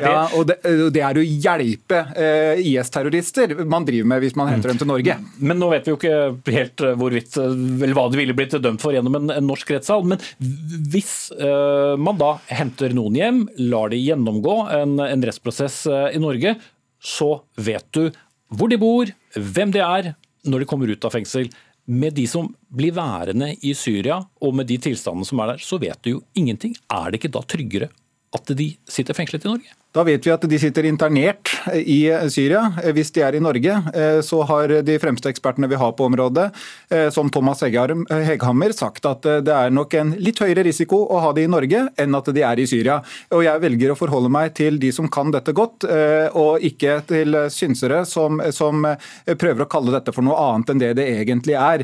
[0.05, 0.61] ja, og det,
[0.93, 2.05] det er å hjelpe
[2.61, 5.17] IS IS-terrorister man driver med hvis man henter dem til Norge.
[5.39, 8.55] Men nå vet vi jo ikke helt eh, hvorvidt, eh, eller hva de ville blitt
[8.63, 10.05] dømt for gjennom en, en norsk rettssal.
[10.07, 10.21] Men
[10.93, 13.41] hvis uh, man da henter noen hjem,
[13.71, 16.55] lar de gjennomgå en, en rettsprosess uh, i Norge,
[17.03, 18.07] så vet du
[18.53, 20.13] hvor de bor, hvem de er,
[20.45, 21.49] når de kommer ut av fengsel.
[21.89, 25.79] Med de som blir værende i Syria, og med de tilstandene som er der, så
[25.81, 26.75] vet du jo ingenting.
[26.87, 27.89] Er det ikke da tryggere
[28.33, 29.73] at de sitter fengslet i Norge?
[29.93, 32.63] Da vet vi at de sitter internert i Syria.
[32.95, 36.47] Hvis de er i Norge, eh, så har de fremste ekspertene vi har på området,
[36.89, 41.19] eh, som Thomas Heghammer, sagt at eh, det er nok en litt høyere risiko å
[41.21, 42.97] ha de i Norge enn at de er i Syria.
[43.37, 45.85] Og Jeg velger å forholde meg til de som kan dette godt,
[46.39, 48.85] og ikke til synsere som, som
[49.25, 51.83] prøver å kalle dette for noe annet enn det det egentlig er.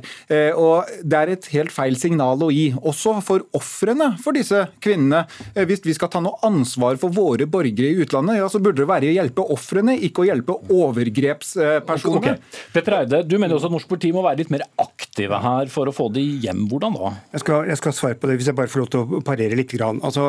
[0.58, 5.26] Og Det er et helt feil signal å gi, også for ofrene for disse kvinnene.
[5.68, 8.90] Hvis vi skal ta noe ansvar for våre borgere i utlandet, ja, så burde det
[8.90, 12.40] være å hjelpe ofrene, ikke å hjelpe overgrepspersoner.
[12.40, 12.64] Okay.
[12.76, 15.90] Petter Eide, du mener også at norsk politi må være litt mer aktive her for
[15.90, 16.66] å få de hjem.
[16.72, 17.14] Hvordan da?
[17.36, 19.58] Jeg skal, jeg skal svare på det, hvis jeg bare får lov til å parere
[19.60, 19.76] litt.
[19.80, 20.26] Altså,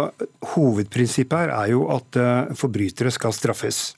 [0.54, 3.90] hovedprinsippet her er jo at uh, forbrytere skal straffes.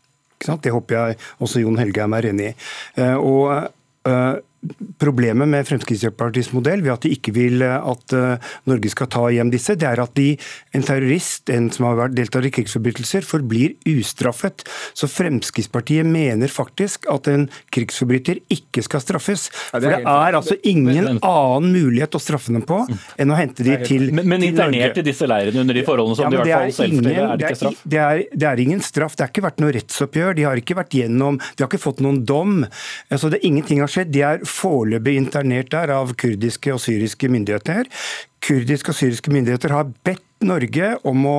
[0.43, 2.55] Det håper jeg også Jon Helgheim er enig i.
[2.99, 3.45] Uh, og
[4.09, 4.39] uh,
[5.03, 9.25] Problemet med Fremskrittspartiets modell ved at de ikke vil eh, at eh, Norge skal ta
[9.35, 10.37] hjem disse, det er at de,
[10.77, 14.63] en terrorist, en som har vært deltatt i krigsforbrytelser, forblir ustraffet.
[14.95, 19.49] Så Fremskrittspartiet mener faktisk at en krigsforbryter ikke skal straffes.
[19.73, 22.85] For det er altså ingen annen mulighet å straffe dem på
[23.19, 24.29] enn å hente dem til, Norge.
[24.31, 27.01] men internert i disse leirene under de forholdene som ja, de i hvert fall selv
[27.01, 27.83] forteller, er det ikke straff?
[27.83, 29.19] Det er, det er ingen straff.
[29.19, 30.39] Det har ikke vært noe rettsoppgjør.
[30.39, 32.63] De har ikke vært gjennom, de har ikke fått noen dom.
[33.11, 34.15] Altså, det, ingenting har skjedd.
[34.15, 37.89] De er foreløpig internert der av kurdiske og syriske myndigheter.
[38.43, 41.37] Kurdiske og syriske myndigheter har bedt Norge om å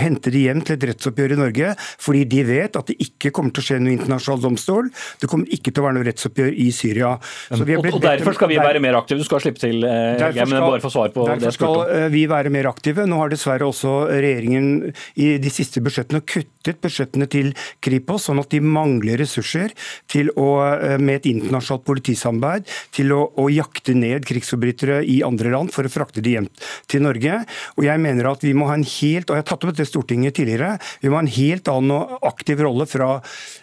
[0.00, 3.54] hente de hjem til et rettsoppgjør i Norge, fordi de vet at det ikke kommer
[3.54, 4.90] til å skje noe internasjonal domstol.
[5.20, 7.14] Det kommer ikke til å være noe rettsoppgjør i Syria.
[7.16, 9.22] og, og Derfor skal vi være mer aktive?
[9.22, 11.54] Du skal slippe til, eh, derfor skal, bare få svar på derfor det.
[11.56, 13.06] skal eh, vi være mer aktive.
[13.08, 17.52] Nå har dessverre også regjeringen i de siste budsjettene kuttet budsjettene til
[17.84, 19.74] Kripos, sånn at de mangler ressurser
[20.10, 25.52] til å, eh, med et internasjonalt politisamarbeid til å, å jakte ned krigsforbrytere i andre
[25.54, 26.48] land for å frakte de hjem
[26.90, 27.42] til Norge.
[27.76, 29.85] Og jeg mener at vi må ha en helt, og jeg har tatt opp dette
[29.88, 30.76] Stortinget tidligere.
[31.02, 33.20] Vi må ha en helt annen og aktiv rolle fra,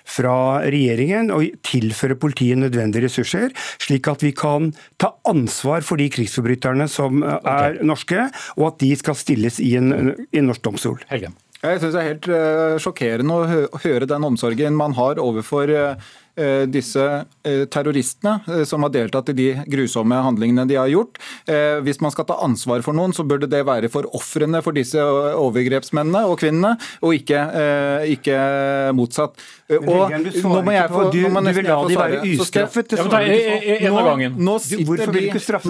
[0.07, 6.09] fra regjeringen og tilføre politiet nødvendige ressurser, slik at vi kan ta ansvar for de
[6.13, 7.79] krigsforbryterne som er okay.
[7.85, 11.01] norske, og at de skal stilles i en, i en norsk domstol.
[11.11, 11.33] Helge.
[11.63, 16.11] Jeg synes Det er helt uh, sjokkerende å høre den omsorgen man har overfor Eh,
[16.65, 17.03] disse
[17.45, 21.19] eh, terroristene eh, som har deltatt i de grusomme handlingene de har gjort.
[21.83, 24.99] Hvis man skal ta ansvar for noen, så burde det være for ofrene for disse
[24.99, 27.39] overgrepsmennene og kvinnene, og ikke,
[28.15, 28.37] ikke
[28.97, 29.37] motsatt.
[29.73, 32.95] Og nå må jeg få, du, du vil la de være ustraffet?
[34.37, 34.57] Nå,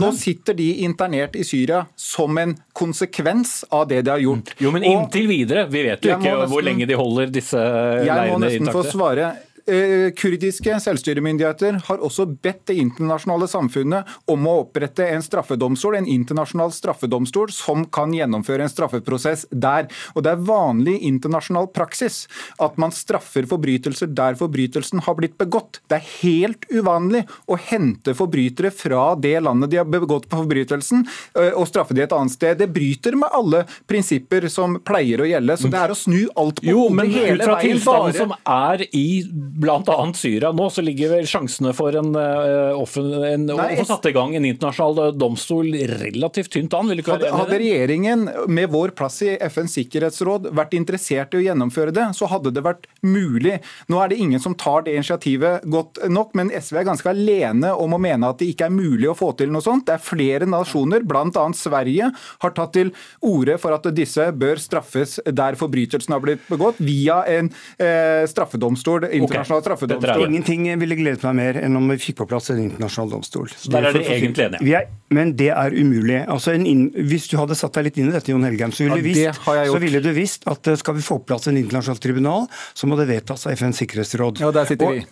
[0.04, 4.54] nå sitter de internert i Syria som en konsekvens av det de har gjort.
[4.63, 5.67] Jo, men inntil videre.
[5.71, 8.08] Vi vet jo ikke hvor lenge de holder disse leirene intakte.
[8.08, 9.34] Jeg må nesten få svare.
[9.65, 16.10] Eh, kurdiske selvstyremyndigheter har også bedt det internasjonale samfunnet om å opprette en straffedomstol, en
[16.10, 19.88] internasjonal straffedomstol som kan gjennomføre en straffeprosess der.
[20.17, 22.26] Og Det er vanlig internasjonal praksis
[22.60, 25.80] at man straffer forbrytelser der forbrytelsen har blitt begått.
[25.88, 31.08] Det er helt uvanlig å hente forbrytere fra det landet de har begått på forbrytelsen,
[31.39, 32.58] eh, og straffe de et annet sted.
[32.60, 35.56] Det bryter med alle prinsipper som pleier å gjelde.
[35.56, 37.23] Så det er å snu alt på hodet hele veien.
[37.23, 39.08] Jo, men ut fra tilstanden som er i
[39.53, 40.13] bl.a.
[40.17, 44.07] Syria nå, så ligger vel sjansene for en, uh, offen, en, Nei, å få satt
[44.09, 46.91] i gang en internasjonal domstol relativt tynt an?
[46.93, 52.09] ikke Hadde regjeringen med vår plass i FNs sikkerhetsråd vært interessert i å gjennomføre det,
[52.17, 53.59] så hadde det vært mulig.
[53.91, 57.73] Nå er det ingen som tar det initiativet godt nok, men SV er ganske alene
[57.77, 59.85] om å mene at det ikke er mulig å få til noe sånt.
[59.87, 61.45] Det er flere nasjoner, bl.a.
[61.57, 62.09] Sverige,
[62.43, 62.93] har tatt til
[63.25, 69.07] orde for at disse bør straffes der forbrytelsen har blitt begått, via en eh, straffedomstol,
[69.43, 70.25] internasjonal straffedomstol.
[70.27, 73.49] Ingenting ville gledet meg mer enn om vi fikk på plass en internasjonal domstol.
[73.53, 74.84] Så der er dere egentlig enige?
[75.13, 76.21] Men det er umulig.
[76.27, 79.01] Altså inn, hvis du hadde satt deg litt inn i dette, Jon Helgheim, så ville,
[79.01, 82.01] ja, vist, så ville du visst at eh, skal vi få på plass en internasjonal
[82.01, 84.41] tribunal, så må det vedtas av FNs sikkerhetsråd.
[84.43, 85.03] Ja, der sitter vi.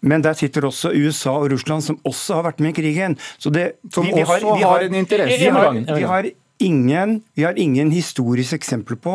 [0.00, 3.16] Men der sitter også USA og Russland, som også har vært med i krigen.
[3.38, 5.36] Så det, som vi, vi har, også har, har, en interesse.
[5.36, 9.14] i har, har ingen, vi har ingen historisk eksempel på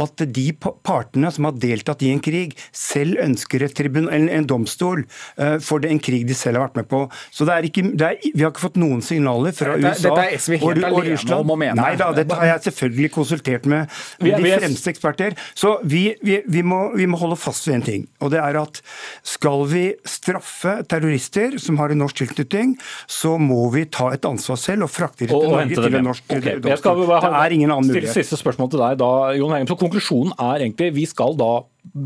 [0.00, 5.04] at de partene som har deltatt i en krig, selv ønsker tribun, en, en, domstol
[5.04, 7.02] uh, for det, en krig de selv har vært med på.
[7.34, 10.10] Så det er ikke, det er, Vi har ikke fått noen signaler fra dette, USA
[10.10, 11.38] dette er SV helt og, og Russland.
[11.46, 11.76] Om å mene.
[11.80, 15.36] Nei da, dette har jeg selvfølgelig konsultert med, med de fremste eksperter.
[15.56, 18.60] Så vi, vi, vi, må, vi må holde fast ved en ting, og det er
[18.60, 18.80] at
[19.26, 22.76] skal vi straffe terrorister som har en norsk tilknytning,
[23.10, 26.30] så må vi ta et ansvar selv og frakte dem til Norge til en norsk
[26.30, 26.56] okay.
[26.86, 28.14] Skal vi bare det er ingen annen mulighet.
[28.14, 31.50] Siste spørsmål til deg da, Jon Hengen, Så Konklusjonen er egentlig vi skal da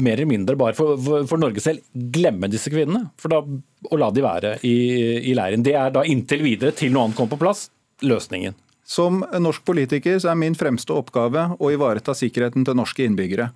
[0.00, 3.10] mer eller mindre bare for, for, for Norge selv glemme disse kvinnene.
[3.20, 3.42] For da,
[3.90, 4.74] å la de være i,
[5.30, 5.64] i leiren.
[5.66, 7.68] Det er da inntil videre, til noe annet kommer på plass,
[8.04, 8.56] løsningen.
[8.90, 13.52] Som norsk politiker så er min fremste oppgave å ivareta sikkerheten til norske innbyggere.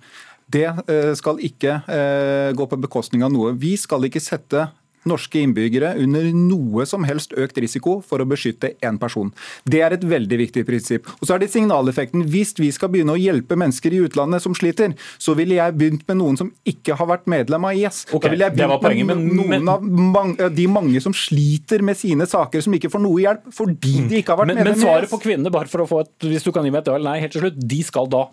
[0.47, 3.55] Det eh, skal ikke eh, gå på bekostning av noe.
[3.59, 4.69] Vi skal ikke sette
[5.09, 9.31] norske innbyggere under noe som helst økt risiko for å beskytte én person.
[9.67, 11.09] Det er et veldig viktig prinsipp.
[11.19, 12.25] Og så er det signaleffekten.
[12.31, 16.05] Hvis vi skal begynne å hjelpe mennesker i utlandet som sliter, så ville jeg begynt
[16.09, 18.05] med noen som ikke har vært medlem av IS.
[18.09, 21.99] Okay, da ville jeg begynt poenget, med noen av mange, de mange som sliter med
[21.99, 24.79] sine saker, som ikke får noe hjelp fordi de ikke har vært men, medlem av
[24.79, 24.81] IS.
[24.81, 26.91] Men svaret på kvinnene, bare for å få et, hvis du kan gi meg et
[26.91, 28.25] ja eller nei helt til slutt, de skal da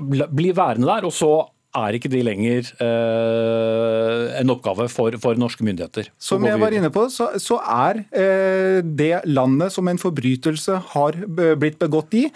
[0.00, 1.32] bli værende der, og så
[1.76, 6.10] er ikke de lenger eh, en oppgave for, for, norske myndigheter.
[6.18, 11.20] Som jeg var inne på, så, så er eh, det landet som en forbrytelse har
[11.30, 12.26] blitt begått i,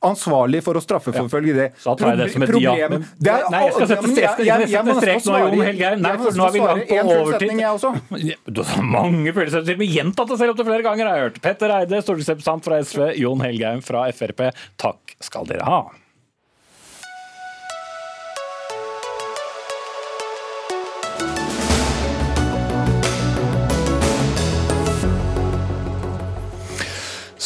[0.00, 1.66] ansvarlig for å straffeforfølge det.
[1.84, 2.74] Ja, da jeg det som et ja.
[2.88, 5.98] Men, det er, nei, jeg skal sette strek, jeg, jeg, jeg strek nå, Jon Helgeir.
[6.00, 8.44] Nei, for nå er vi langt på overtid.
[8.48, 11.40] Du har mange følelser, Vi gjentatt det selv opptil flere ganger, har jeg hørt.
[11.44, 14.46] Petter Eide, stortingsrepresentant fra SV, Jon Helgeim fra Frp.
[14.80, 15.82] Takk skal dere ha.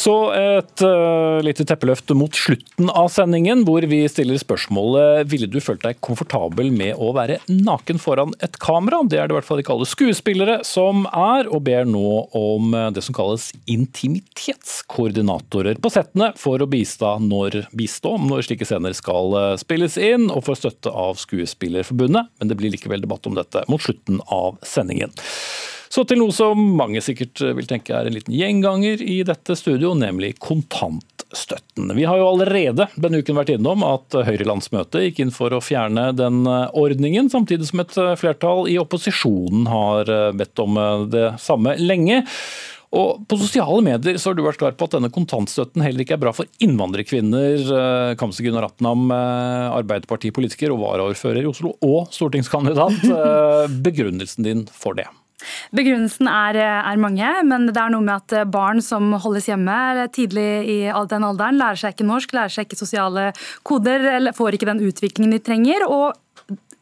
[0.05, 5.61] Så et uh, lite teppeløft mot slutten av sendingen, hvor vi stiller spørsmålet ville du
[5.65, 9.03] følt deg komfortabel med å være naken foran et kamera.
[9.09, 12.75] Det er det i hvert fall ikke alle skuespillere som er, og ber nå om
[12.77, 18.93] eh, det som kalles intimitetskoordinatorer på settene for å bistå når, bistå når slike scener
[18.97, 22.29] skal eh, spilles inn, og få støtte av Skuespillerforbundet.
[22.41, 25.13] Men det blir likevel debatt om dette mot slutten av sendingen.
[25.95, 29.93] Så til noe som mange sikkert vil tenke er en liten gjenganger i dette studio,
[29.95, 31.93] nemlig kontantstøtten.
[31.95, 36.09] Vi har jo allerede denne uken vært innom at Høyre-landsmøtet gikk inn for å fjerne
[36.19, 40.83] den ordningen, samtidig som et flertall i opposisjonen har bedt om
[41.15, 42.25] det samme lenge.
[42.95, 46.19] Og På sosiale medier så har du vært klar på at denne kontantstøtten heller ikke
[46.19, 48.15] er bra for innvandrerkvinner.
[48.19, 53.05] Kamse Gunnar Atnam, Arbeiderpartipolitiker og varaordfører i Oslo, og stortingskandidat.
[53.87, 55.07] Begrunnelsen din for det?
[55.75, 60.49] Begrunnelsen er, er, mange, men det er noe med at barn som holdes hjemme tidlig
[60.71, 60.79] i
[61.11, 63.31] den alderen, lærer seg ikke norsk, lærer seg ikke sosiale
[63.67, 65.87] koder, får ikke den utviklingen de trenger.
[65.89, 66.15] og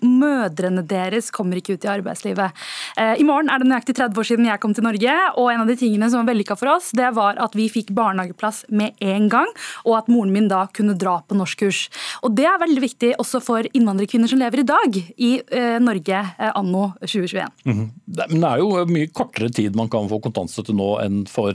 [0.06, 2.58] mødrene deres kommer ikke ut i arbeidslivet.
[2.98, 5.64] Eh, I morgen er det nøyaktig 30 år siden jeg kom til Norge, og en
[5.64, 8.98] av de tingene som var vellykka for oss, det var at vi fikk barnehageplass med
[9.00, 9.50] en gang,
[9.86, 11.84] og at moren min da kunne dra på norskkurs.
[12.26, 16.22] Og det er veldig viktig også for innvandrerkvinner som lever i dag i eh, Norge
[16.22, 17.48] eh, anno 2021.
[17.64, 17.88] Mm -hmm.
[18.28, 21.52] Men det er jo mye kortere tid man kan få kontantstøtte nå enn for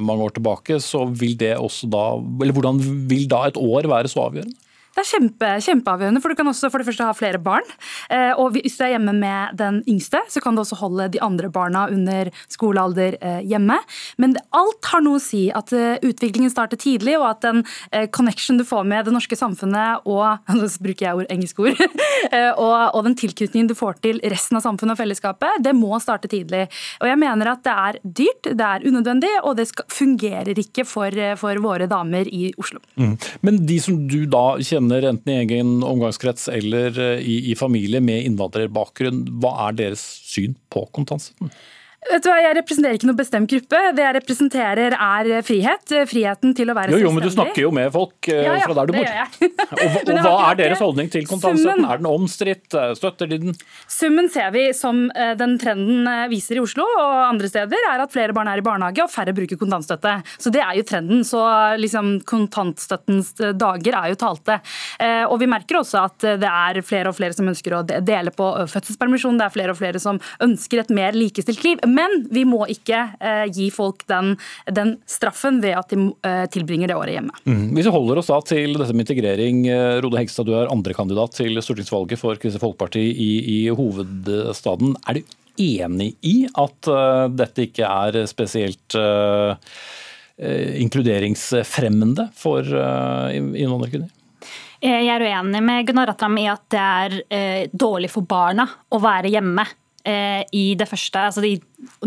[0.00, 4.08] mange år tilbake, så vil det også da, eller hvordan vil da et år være
[4.08, 4.65] så avgjørende?
[4.96, 7.66] Det er kjempe, kjempeavgjørende, for du kan også for det første ha flere barn.
[8.08, 11.20] Eh, og hvis du er hjemme med den yngste, så kan du også holde de
[11.20, 13.76] andre barna under skolealder eh, hjemme.
[14.16, 15.50] Men alt har noe å si.
[15.52, 17.60] At eh, utviklingen starter tidlig, og at den
[18.14, 21.82] connection du får med det norske samfunnet og nå bruker jeg ord, engelske ord,
[22.64, 26.64] og, den tilknytningen du får til resten av samfunnet og fellesskapet, det må starte tidlig.
[27.02, 31.20] Og jeg mener at det er dyrt, det er unødvendig, og det fungerer ikke for,
[31.40, 32.80] for våre damer i Oslo.
[32.96, 33.14] Mm.
[33.46, 38.00] Men de som du da kjenner venner, enten i egen omgangskrets eller i, i familie
[38.00, 39.24] med innvandrerbakgrunn.
[39.42, 41.50] Hva er deres syn på kontantstøtten?
[42.06, 43.80] Vet du hva, Jeg representerer ikke noen bestemt gruppe.
[43.96, 45.94] Det jeg representerer er frihet.
[46.10, 47.12] Friheten til å være jo, jo.
[47.14, 49.00] Men du snakker jo med folk eh, ja, ja, fra der du bor.
[49.00, 49.50] Det gjør jeg.
[49.76, 51.86] og, og hva er deres holdning til kontantstøtten?
[51.86, 52.78] Er den omstridt?
[52.98, 53.56] Støtter de den?
[53.90, 58.04] Summen ser vi som eh, den trenden eh, viser i Oslo og andre steder, er
[58.04, 60.16] at flere barn er i barnehage og færre bruker kontantstøtte.
[60.38, 61.24] Så det er jo trenden.
[61.26, 61.42] Så
[61.80, 64.58] liksom kontantstøttens dager er jo talte.
[65.30, 68.46] Og vi merker også at det er flere og flere som ønsker å dele på
[68.70, 69.38] fødselspermisjon.
[69.40, 71.82] Det er flere og flere som ønsker et mer likestilt liv.
[71.96, 74.34] Men vi må ikke eh, gi folk den,
[74.72, 77.34] den, straffen ved at de eh, tilbringer det året hjemme.
[77.46, 77.70] Mm.
[77.76, 81.38] Hvis vi holder oss da til dette med integrering, eh, Rode Hegstad, du er andrekandidat
[81.38, 84.96] til stortingsvalget for Kristelig Folkeparti i, i hovedstaden.
[85.06, 89.56] Er du enig i at uh, dette ikke er spesielt uh,
[90.36, 94.12] inkluderingsfremmende for uh, innvandrerkvinner?
[94.84, 99.32] Jeg er uenig med Gunnar Ratram i at det er dårlig for barna å være
[99.32, 99.64] hjemme
[100.06, 101.56] i det første, altså de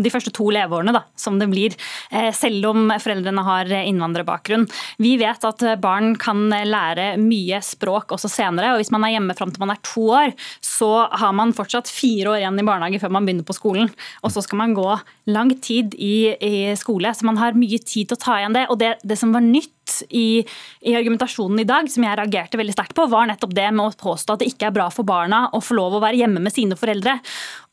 [0.00, 1.74] de første to leveårene, da, som det blir,
[2.10, 4.66] eh, selv om foreldrene har innvandrerbakgrunn.
[4.98, 9.36] Vi vet at barn kan lære mye språk også senere, og hvis man er hjemme
[9.38, 13.00] fram til man er to år, så har man fortsatt fire år igjen i barnehage
[13.00, 13.90] før man begynner på skolen.
[14.24, 14.88] Og så skal man gå
[15.30, 18.66] lang tid i, i skole, så man har mye tid til å ta igjen det.
[18.70, 19.70] Og det, det som var nytt
[20.08, 20.42] i,
[20.80, 23.96] i, argumentasjonen i dag, som jeg reagerte veldig sterkt på, var nettopp det med å
[24.00, 26.54] påstå at det ikke er bra for barna å få lov å være hjemme med
[26.54, 27.18] sine foreldre.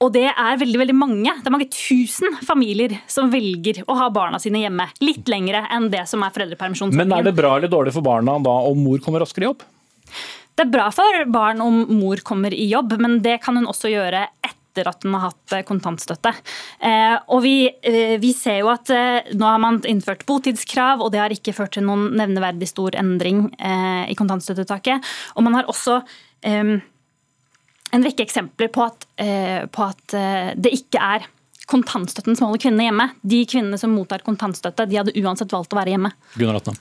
[0.04, 1.38] Og det er veldig veldig mange.
[1.40, 5.90] Det er mange tusen familier som velger å ha barna sine hjemme litt lengre enn
[5.94, 7.14] det som er foreldrepermisjonsordningen.
[7.14, 9.66] Men er det bra eller dårlig for barna da om mor kommer raskere i jobb?
[10.58, 13.92] Det er bra for barn om mor kommer i jobb, men det kan hun også
[13.94, 16.34] gjøre etter at den har hatt eh, kontantstøtte.
[16.78, 18.92] Eh, og vi, eh, vi, ser jo at
[19.34, 23.48] nå har man innført botidskrav, og det har ikke ført til noen nevneverdig stor endring
[23.58, 25.10] i kontantstøttetaket.
[25.36, 26.02] Og man har også
[26.46, 29.08] en rekke eksempler på at,
[29.74, 30.16] på at
[30.60, 31.26] det ikke er
[31.68, 33.08] kontantstøtten som holder kvinnene hjemme.
[33.28, 36.14] De kvinnene som mottar kontantstøtte, de hadde uansett valgt å være hjemme.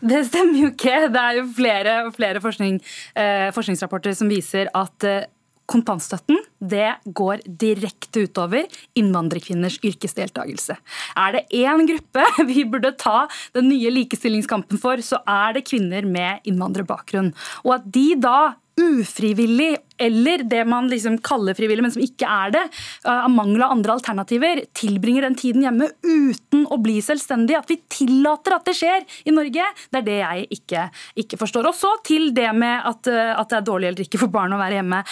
[0.01, 0.99] Det stemmer jo ikke.
[1.13, 2.79] Det er jo flere, flere forskning,
[3.19, 5.27] eh, forskningsrapporter som viser at eh,
[5.71, 8.67] kontantstøtten det går direkte utover
[8.99, 10.77] innvandrerkvinners yrkesdeltakelse.
[11.19, 13.27] Er det én gruppe vi burde ta
[13.57, 17.35] den nye likestillingskampen for, så er det kvinner med innvandrerbakgrunn.
[17.67, 18.39] Og at de da
[18.77, 22.65] ufrivillig, eller det man liksom kaller frivillig, men som ikke er det,
[23.07, 27.57] eh, av mangel av andre alternativer, tilbringer den tiden hjemme uten å bli selvstendig.
[27.57, 30.91] At vi tillater at det skjer i Norge, det er det jeg ikke,
[31.25, 31.71] ikke forstår.
[31.71, 34.53] Og så til det med at, eh, at det er dårlig eller ikke for barn
[34.53, 35.03] å være hjemme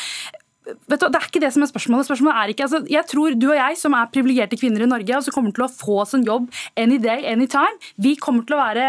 [0.64, 2.08] vet du, Det er ikke det som er spørsmålet.
[2.08, 5.16] Spørsmålet er ikke, altså, Jeg tror du og jeg, som er privilegerte kvinner i Norge,
[5.16, 6.48] og som kommer til å få oss en jobb
[6.80, 8.86] any day, anytime, vi kommer til å være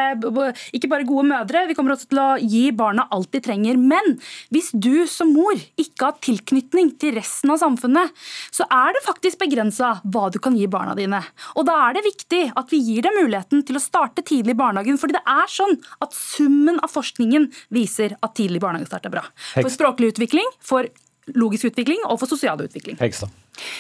[0.76, 3.78] ikke bare gode mødre, vi kommer også til å gi barna alt de trenger.
[3.78, 4.18] Men
[4.54, 8.14] hvis du som mor ikke har tilknytning til resten av samfunnet,
[8.54, 11.22] så er det faktisk begrensa hva du kan gi barna dine.
[11.56, 14.60] Og da er det viktig at vi gir dem muligheten til å starte tidlig i
[14.60, 19.26] barnehagen, fordi det er sånn at summen av forskningen viser at tidlig barnehagestart er bra.
[19.56, 20.88] For språklig utvikling, for
[21.34, 23.00] logisk utvikling og for sosial utvikling.
[23.02, 23.34] Hegstad.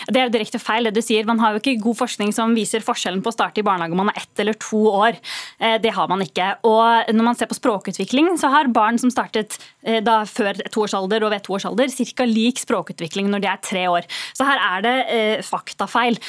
[0.08, 0.88] Det er jo direkte feil.
[0.88, 1.28] det du sier.
[1.28, 4.02] Man har jo ikke god forskning som viser forskjellen på å starte i barnehage om
[4.04, 5.20] man er ett eller to år.
[5.60, 6.48] Eh, det har man ikke.
[6.64, 11.28] Og når man ser på språkutvikling, så har barn som startet eh, da før toårsalder
[11.28, 12.30] og ved toårsalder, ca.
[12.30, 14.10] lik språkutvikling når de er tre år.
[14.34, 16.20] Så her er det eh, faktafeil.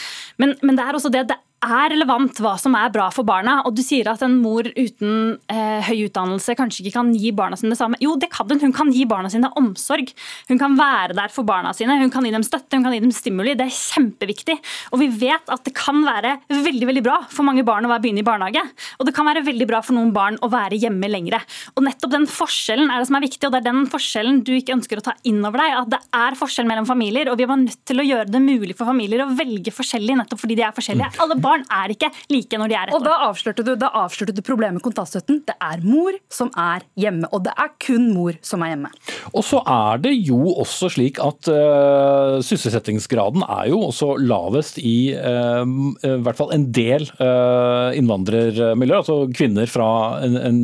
[0.42, 3.26] Men, men det er også det, at det er relevant hva som er bra for
[3.26, 3.58] barna.
[3.66, 7.58] Og du sier at en mor uten eh, høy utdannelse kanskje ikke kan gi barna
[7.58, 7.98] sine det samme.
[8.02, 8.60] Jo, det kan hun.
[8.62, 10.12] Hun kan gi barna sine omsorg.
[10.50, 11.96] Hun kan være der for barna sine.
[12.00, 13.56] Hun kan gi dem støtte, hun kan gi dem stimuli.
[13.58, 14.58] Det er kjempeviktig.
[14.92, 18.22] Og vi vet at det kan være veldig veldig bra for mange barn å begynne
[18.22, 18.62] i barnehage.
[19.00, 21.40] Og det kan være veldig bra for noen barn å være hjemme lengre.
[21.74, 24.52] Og nettopp den forskjellen er det som er viktig, og det er den forskjellen du
[24.56, 25.76] ikke ønsker å ta inn over deg.
[25.82, 28.76] At det er forskjell mellom familier, og vi var nødt til å gjøre det mulig
[28.76, 31.12] for familier å velge forskjellig nettopp fordi de er forskjellige.
[31.24, 33.00] Alle barn er ikke like når de er ett år.
[33.00, 35.42] Og da avslørte, du, da avslørte du problemet med kontantstøtten.
[35.46, 38.92] Det er mor som er hjemme, og det er kun mor som er hjemme.
[39.32, 45.14] Og så er det jo også slik at uh, sysselsettingsgraden er jo også lavest i
[45.16, 45.64] uh,
[46.06, 49.88] i hvert fall en del uh, innvandrermiljøer, altså kvinner fra
[50.24, 50.62] en, en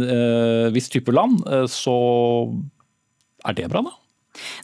[0.75, 1.41] viss type land.
[1.71, 1.97] så
[3.47, 4.02] er det bra, da?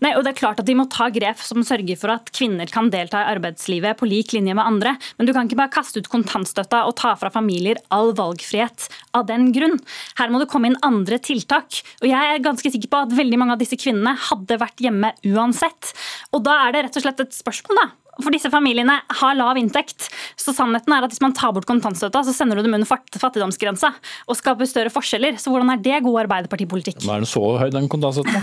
[0.04, 2.70] Nei, og det er klart at De må ta grep som sørger for at kvinner
[2.72, 4.94] kan delta i arbeidslivet på lik linje med andre.
[5.18, 9.28] Men du kan ikke bare kaste ut kontantstøtta og ta fra familier all valgfrihet av
[9.28, 9.78] den grunn.
[10.20, 11.82] Her må det komme inn andre tiltak.
[12.02, 15.12] Og Jeg er ganske sikker på at veldig mange av disse kvinnene hadde vært hjemme
[15.28, 15.92] uansett.
[16.32, 17.88] Og Da er det rett og slett et spørsmål da,
[18.18, 20.08] For disse familiene har lav inntekt.
[20.38, 23.92] Så sannheten er at hvis man tar bort kontantstøtta, så sender du dem under fattigdomsgrensa
[24.26, 25.38] og skaper større forskjeller.
[25.38, 27.00] Så hvordan er det god arbeiderpartipolitikk?
[27.04, 28.42] Er den så høy, den kontantstøtta?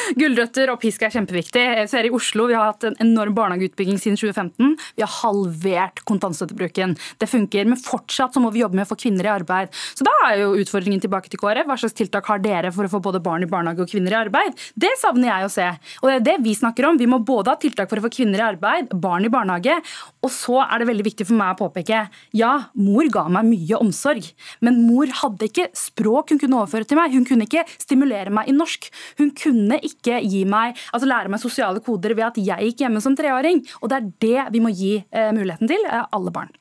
[0.20, 1.64] Gulrøtter og pisk er kjempeviktig.
[1.90, 4.76] Så her I Oslo vi har hatt en enorm barnehageutbygging siden 2015.
[4.98, 6.94] Vi har halvert kontantstøttebruken.
[7.18, 9.74] Det funker, men fortsatt så må vi jobbe med å få kvinner i arbeid.
[9.98, 11.66] Så da er jo utfordringen tilbake til KrF.
[11.66, 14.20] Hva slags tiltak har dere for å få både barn i barnehage og kvinner i
[14.22, 14.58] arbeid?
[14.78, 15.68] Det savner jeg å se.
[16.00, 17.00] Og det er det vi snakker om.
[17.00, 19.76] Vi må både ha tiltak for å få kvinner i arbeid, barn i barnehage.
[20.24, 22.04] Og så er det veldig viktig for meg å påpeke
[22.36, 24.26] ja, mor ga meg mye omsorg,
[24.64, 27.14] men mor hadde ikke språk hun kunne overføre til meg.
[27.14, 28.90] Hun kunne ikke stimulere meg i norsk.
[29.20, 33.02] Hun kunne ikke gi meg, altså lære meg sosiale koder ved at jeg gikk hjemme
[33.04, 33.64] som treåring.
[33.80, 36.52] Og det er det vi må gi eh, muligheten til, eh, alle barn.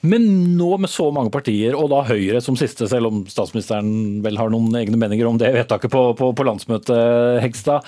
[0.00, 0.22] Men
[0.56, 4.52] nå med så mange partier, og da Høyre som siste, selv om statsministeren vel har
[4.52, 7.84] noen egne meninger om det vedtaket på, på, på landsmøtet, Hegstad,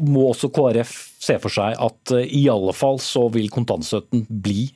[0.00, 0.92] må også KrF
[1.22, 4.68] se for seg at eh, i alle fall så vil kontantstøtten bli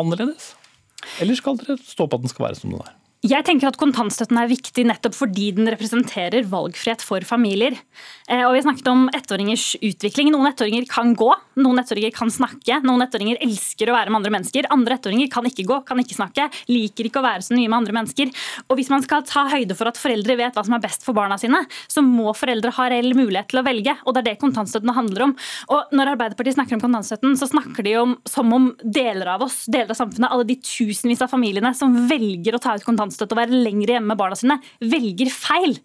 [0.00, 0.52] annerledes?
[1.22, 2.94] Eller skal dere stå på at den skal være som den er?
[3.24, 7.72] Jeg tenker at Kontantstøtten er viktig nettopp fordi den representerer valgfrihet for familier.
[8.28, 10.28] Eh, og Vi snakket om ettåringers utvikling.
[10.34, 12.82] Noen ettåringer kan gå, noen ettåringer kan snakke.
[12.84, 14.68] Noen ettåringer elsker å være med andre mennesker.
[14.68, 17.78] Andre ettåringer kan ikke gå, kan ikke snakke, liker ikke å være så mye med
[17.78, 18.34] andre mennesker.
[18.68, 21.16] Og Hvis man skal ta høyde for at foreldre vet hva som er best for
[21.16, 23.96] barna sine, så må foreldre ha reell mulighet til å velge.
[24.04, 25.36] og Det er det kontantstøtten handler om.
[25.72, 29.64] Og Når Arbeiderpartiet snakker om kontantstøtten, så snakker de om, som om deler av oss,
[29.64, 33.34] deler av samfunnet, alle de tusenvis av familiene som velger å ta ut kontantstøtte kontantstøtte
[33.34, 35.78] og være lenger hjemme med barna sine, velger feil.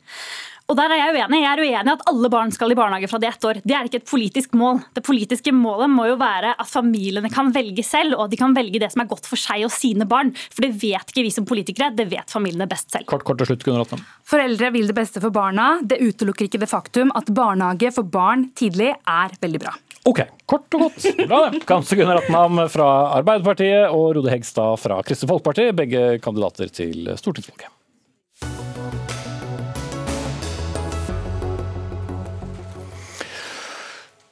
[0.70, 1.42] Og der er Jeg uenig.
[1.42, 3.58] Jeg er uenig i at alle barn skal i barnehage fra de ett år.
[3.66, 4.84] Det er ikke et politisk mål.
[4.94, 8.54] Det politiske målet må jo være at familiene kan velge selv, og at de kan
[8.54, 10.30] velge det som er godt for seg og sine barn.
[10.54, 13.10] For det vet ikke vi som politikere, det vet familiene best selv.
[13.10, 14.06] Kort, kort til slutt, Gunnar Atnam.
[14.30, 15.80] Foreldre vil det beste for barna.
[15.82, 19.74] Det utelukker ikke det faktum at barnehage for barn tidlig er veldig bra.
[20.08, 21.10] Ok, kort og godt.
[21.26, 21.64] Bra det.
[21.70, 22.88] Kanskje Gunnar Atnam fra
[23.20, 27.79] Arbeiderpartiet og Rode Hegstad fra Kristelig Folkeparti, begge kandidater til stortingsvalget.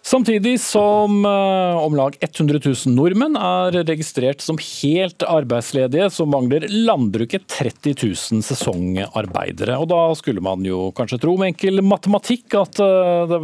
[0.08, 6.64] Samtidig som uh, om lag 100 000 nordmenn er registrert som helt arbeidsledige, så mangler
[6.72, 9.76] landbruket 30 000 sesongarbeidere.
[9.76, 13.40] Og da skulle man jo kanskje tro med enkel matematikk at det,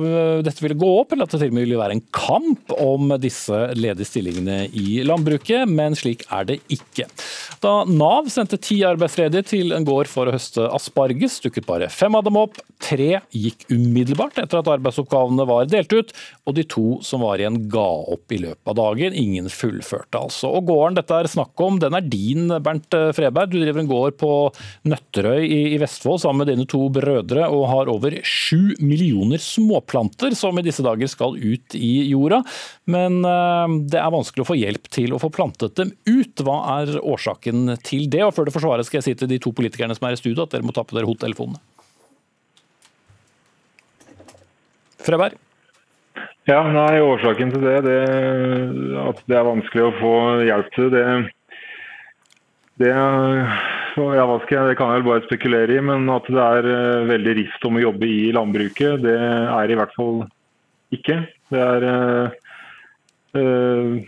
[0.48, 3.12] dette ville gå opp, eller at det til og med ville være en kamp om
[3.20, 7.10] disse ledige stillingene i landbruket, men slik er det ikke.
[7.60, 12.16] Da Nav sendte ti arbeidsledige til en gård for å høste asparges, dukket bare fem
[12.16, 12.64] av dem opp.
[12.84, 16.16] Tre gikk umiddelbart etter at arbeidsoppgavene var delt ut.
[16.48, 19.16] og og de to som var igjen ga opp i løpet av dagen.
[19.18, 20.52] Ingen fullførte altså.
[20.54, 23.50] Og gården dette er snakk om, den er din, Bernt Freberg.
[23.52, 24.32] Du driver en gård på
[24.90, 30.60] Nøtterøy i Vestfold sammen med dine to brødre, og har over sju millioner småplanter som
[30.60, 32.44] i disse dager skal ut i jorda.
[32.94, 36.44] Men eh, det er vanskelig å få hjelp til å få plantet dem ut.
[36.46, 38.22] Hva er årsaken til det?
[38.28, 40.46] Og før det forsvares skal jeg si til de to politikerne som er i studio
[40.46, 41.62] at dere må ta på dere hodetelefonene.
[45.04, 45.36] Freberg?
[46.50, 48.00] Ja, nei, Årsaken til det, det,
[49.00, 51.06] at det er vanskelig å få hjelp til, det,
[52.82, 53.08] det ja,
[53.96, 55.82] jeg, det kan jeg vel bare spekulere i.
[55.86, 59.78] Men at det er uh, veldig rift om å jobbe i landbruket, det er i
[59.80, 60.24] hvert fall
[60.94, 61.20] ikke.
[61.54, 62.40] Det er uh,
[63.38, 64.00] uh,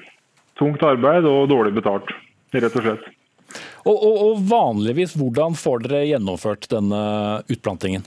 [0.60, 2.12] tungt arbeid og dårlig betalt,
[2.56, 3.12] rett og slett.
[3.86, 7.02] Og, og, og vanligvis, hvordan får dere gjennomført denne
[7.54, 8.06] utplantingen?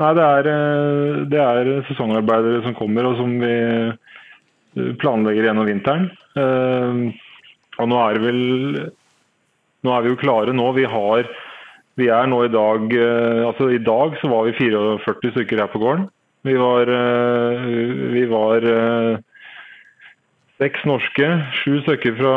[0.00, 5.68] Nei, det er, eh, det er, sesongarbeidere som kommer, og som vi eh, planlegger gjennom
[5.68, 6.06] vinteren.
[6.32, 7.02] Eh,
[7.82, 8.40] og nå er, vel,
[9.84, 10.70] nå er vi jo klare nå.
[10.78, 11.28] Vi, har,
[12.00, 12.88] vi er nå i dag
[13.48, 16.08] Altså i dag så var vi 44 stykker her på gården.
[16.44, 16.88] Vi var,
[18.12, 18.64] vi var
[20.58, 21.28] seks norske,
[21.62, 22.32] sju stykker fra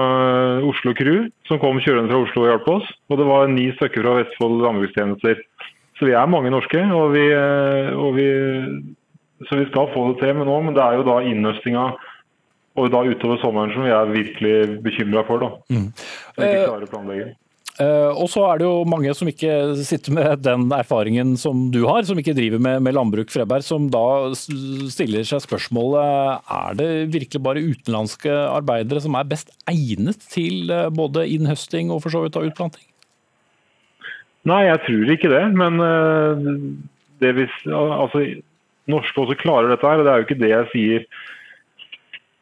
[0.65, 2.91] Oslo Crew som kom kjørende fra Oslo og hjalp oss.
[3.09, 5.41] Og det var ni stykker fra Vestfold landbrukstjenester.
[5.95, 8.27] Så vi er mange norske, og vi, eh, og vi,
[9.47, 10.59] så vi skal få det til med nå.
[10.67, 11.87] Men det er jo da innhøstinga
[12.75, 15.39] og da utover sommeren som vi er virkelig bekymra for.
[15.39, 15.49] da.
[15.71, 15.89] Mm.
[16.35, 17.33] ikke eh, klarer å planlegge.
[17.75, 19.51] Uh, og så er det jo mange som ikke
[19.83, 23.89] sitter med den erfaringen som du har, som ikke driver med, med landbruk, Freberg, som
[23.91, 30.71] da stiller seg spørsmålet er det virkelig bare utenlandske arbeidere som er best egnet til
[30.95, 32.87] både innhøsting og for så vidt utplanting?
[34.45, 35.45] Nei, jeg tror ikke det.
[35.57, 36.49] Men eh,
[37.23, 38.21] det hvis, altså,
[38.91, 40.01] norske også klarer dette her.
[40.01, 41.07] og Det er jo ikke det jeg sier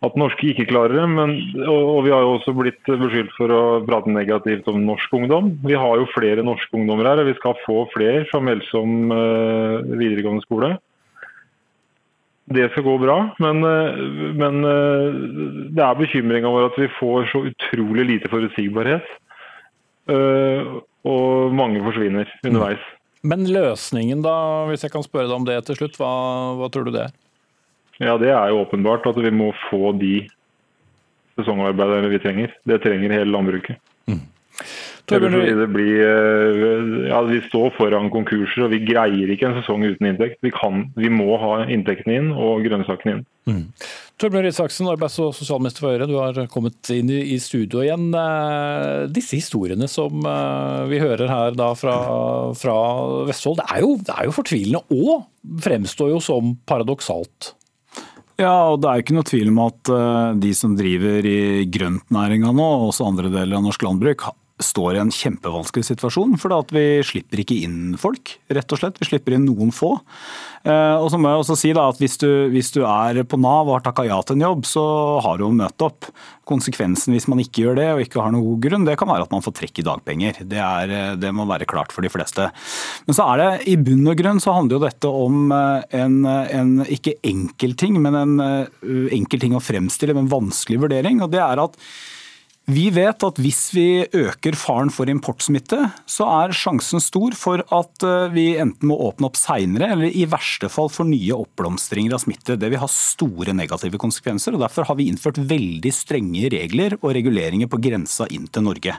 [0.03, 1.05] at norske ikke klarer det.
[1.07, 5.15] Men, og, og, vi har jo også blitt beskyldt for å prate negativt om norsk
[5.15, 5.53] ungdom.
[5.63, 9.13] Vi har jo flere norske ungdommer her, og vi skal få flere som melder som
[9.15, 10.75] uh, videregående skole.
[12.51, 13.17] det skal gå bra.
[13.39, 13.63] Men,
[14.35, 14.59] men
[15.71, 19.07] det er bekymringa vår at vi får så utrolig lite forutsigbarhet.
[20.07, 22.83] Og mange forsvinner underveis.
[23.23, 24.35] Men løsningen, da,
[24.67, 26.11] hvis jeg kan spørre deg om det til slutt, hva,
[26.59, 27.13] hva tror du det er?
[28.01, 30.25] Ja, Det er jo åpenbart at vi må få de
[31.37, 32.53] sesongarbeiderne vi trenger.
[32.67, 33.79] Det trenger hele landbruket.
[34.11, 34.21] Mm.
[35.07, 35.19] Det
[35.73, 40.39] blir, eh, ja, vi står foran konkurser, og vi greier ikke en sesong uten inntekt.
[40.41, 43.25] Vi, kan, vi må ha inntektene inn og grønnsakene inn.
[43.49, 43.65] Mm.
[44.21, 48.11] Torbjørn Risaksen, arbeids- og sosialminister for Høyre, du har kommet inn i studio igjen.
[48.13, 51.97] Eh, disse historiene som eh, vi hører her fra,
[52.57, 52.77] fra
[53.29, 57.55] Vestfold, det er, jo, det er jo fortvilende og fremstår jo som paradoksalt.
[58.39, 59.89] Ja, og det er jo ikke noe tvil om at
[60.41, 64.25] de som driver i grøntnæringa nå, og også andre deler av norsk landbruk,
[64.63, 66.37] står i en kjempevanskelig situasjon.
[66.41, 68.99] For vi slipper ikke inn folk, rett og slett.
[69.01, 69.97] Vi slipper inn noen få.
[70.63, 73.67] Eh, og så må jeg også si at hvis du, hvis du er på Nav
[73.67, 74.83] og har takka ja til en jobb, så
[75.25, 76.07] har du å møte opp.
[76.47, 79.27] Konsekvensen hvis man ikke gjør det og ikke har noen god grunn, det kan være
[79.27, 80.39] at man får trekk i dagpenger.
[80.47, 82.47] Det, er, det må være klart for de fleste.
[83.07, 86.17] Men så er det i bunn og grunn så handler jo dette om eh, en,
[86.27, 91.23] en ikke enkel ting, men en eh, enkel ting å fremstille, men en vanskelig vurdering.
[91.23, 91.79] og det er at
[92.71, 98.05] vi vet at hvis vi øker faren for importsmitte, så er sjansen stor for at
[98.07, 102.23] eh, vi enten må åpne opp seinere, eller i verste fall for nye oppblomstringer av
[102.23, 102.55] smitte.
[102.55, 104.55] Det vil ha store negative konsekvenser.
[104.55, 108.95] og Derfor har vi innført veldig strenge regler og reguleringer på grensa inn til Norge.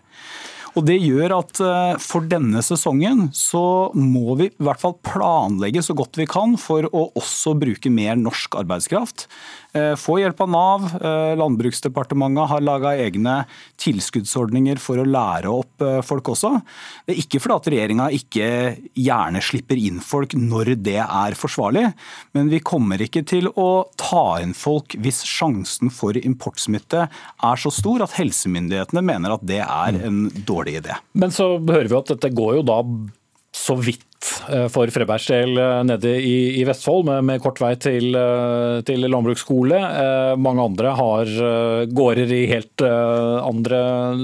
[0.74, 5.84] Og Det gjør at eh, for denne sesongen så må vi i hvert fall planlegge
[5.86, 9.28] så godt vi kan for å også bruke mer norsk arbeidskraft.
[9.74, 10.88] Eh, få hjelp av Nav.
[10.98, 13.36] Eh, Landbruksdepartementet har laga egne
[13.82, 16.50] tilskuddsordninger for å lære opp folk også.
[17.06, 18.48] Det er ikke fordi at regjeringa ikke
[18.98, 21.86] gjerne slipper inn folk når det er forsvarlig,
[22.34, 27.72] men vi kommer ikke til å ta inn folk hvis sjansen for importsmitte er så
[27.74, 30.96] stor at helsemyndighetene mener at det er en dårlig dårlig idé.
[31.12, 32.80] Men så hører vi at dette går jo da
[33.54, 34.14] så vidt
[34.48, 38.80] Eh, for Frebergs del eh, nede i, i Vestfold, med, med, kort vei til, eh,
[38.86, 39.80] til landbruksskole.
[40.40, 41.30] Mange andre har
[41.94, 43.78] gårder i helt andre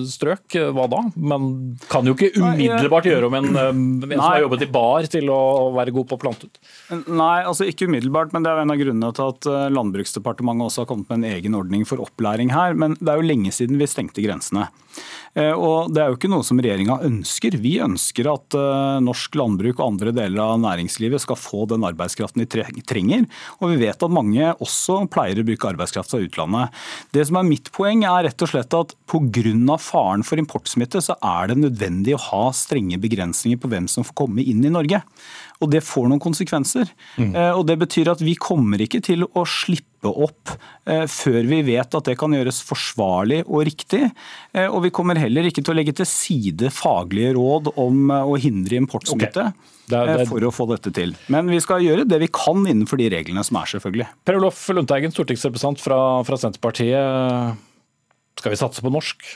[0.09, 0.57] strøk.
[0.75, 1.03] Hva da?
[1.17, 5.31] Man kan jo ikke umiddelbart gjøre om en, en som har jobbet i bar til
[5.33, 6.61] å være god på å plante ut.
[7.07, 10.91] Nei, altså ikke umiddelbart, men det er en av grunnene til at Landbruksdepartementet også har
[10.91, 12.77] kommet med en egen ordning for opplæring her.
[12.79, 14.69] Men det er jo lenge siden vi stengte grensene.
[15.31, 17.55] Og Det er jo ikke noe som regjeringa ønsker.
[17.63, 18.57] Vi ønsker at
[19.05, 23.29] norsk landbruk og andre deler av næringslivet skal få den arbeidskraften de trenger.
[23.61, 26.75] Og vi vet at mange også pleier å bruke arbeidskraft fra utlandet.
[27.15, 29.79] Det som er mitt poeng er rett og slett at pga.
[29.79, 34.19] faren for importsmitte, så er det nødvendig å ha strenge begrensninger på hvem som får
[34.25, 35.03] komme inn i Norge.
[35.61, 36.89] Og det får noen konsekvenser.
[37.21, 37.33] Mm.
[37.35, 40.55] Eh, og det betyr at vi kommer ikke til å slippe opp
[40.89, 44.07] eh, før vi vet at det kan gjøres forsvarlig og riktig.
[44.57, 48.39] Eh, og vi kommer heller ikke til å legge til side faglige råd om å
[48.41, 49.51] hindre importsmitte.
[49.53, 49.77] Okay.
[49.91, 50.29] Det er, det er...
[50.31, 51.13] for å få dette til.
[51.33, 54.09] Men vi skal gjøre det vi kan innenfor de reglene som er, selvfølgelig.
[54.25, 57.59] Per Olof Lundteigen, stortingsrepresentant fra, fra Senterpartiet.
[58.41, 59.27] Skal vi satse på norsk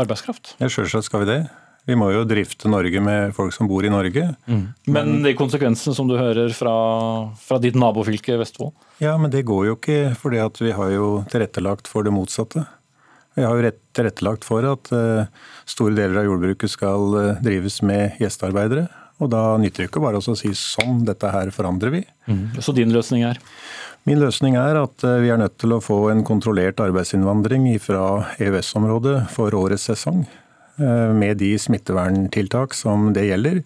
[0.00, 0.54] arbeidskraft?
[0.62, 1.40] Ja, Selvsagt skal vi det.
[1.88, 4.26] Vi må jo drifte Norge med folk som bor i Norge.
[4.46, 4.64] Mm.
[4.92, 6.74] Men de konsekvensene som du hører fra,
[7.40, 8.74] fra, ditt nabofylke Vestfold?
[9.02, 12.66] Ja, men det går jo ikke, for vi har jo tilrettelagt for det motsatte.
[13.38, 15.28] Vi har jo tilrettelagt for at uh,
[15.68, 18.88] store deler av jordbruket skal uh, drives med gjestearbeidere.
[19.20, 22.02] Og da nytter det ikke bare å si sånn, dette her forandrer vi.
[22.26, 22.60] Mm.
[22.60, 23.40] Så din løsning er?
[24.08, 28.34] Min løsning er at uh, vi er nødt til å få en kontrollert arbeidsinnvandring fra
[28.40, 30.24] EØS-området for årets sesong.
[30.80, 33.60] Eh, med de smitteverntiltak som det gjelder.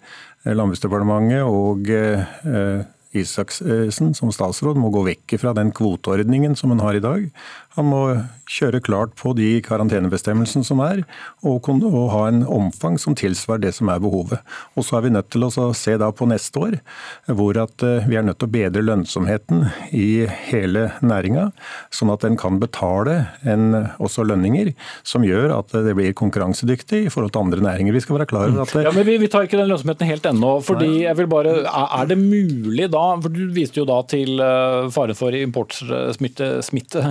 [0.45, 2.83] Landbruksdepartementet og eh,
[3.15, 7.29] Isaksen som statsråd må gå vekk fra den kvoteordningen som hun har i dag.
[7.75, 8.01] Han må
[8.49, 11.01] kjøre klart på de karantenebestemmelsene som er,
[11.45, 14.41] og, og, ha en omfang som tilsvarer det som er behovet.
[14.77, 16.77] Og Så er vi nødt til å se da på neste år,
[17.25, 19.65] hvor at eh, vi er nødt til å bedre lønnsomheten
[19.97, 21.49] i hele næringa,
[21.93, 24.71] sånn at en kan betale en, også lønninger
[25.07, 27.95] som gjør at det blir konkurransedyktig i forhold til andre næringer.
[27.95, 28.85] Vi skal være klar over at det...
[28.85, 30.53] Ja, men vi, vi, tar ikke den lønnsomheten helt ennå.
[30.65, 34.85] fordi jeg vil bare, Er det mulig da, for du viste jo da til uh,
[34.93, 37.01] fare for importsmitte, smitte,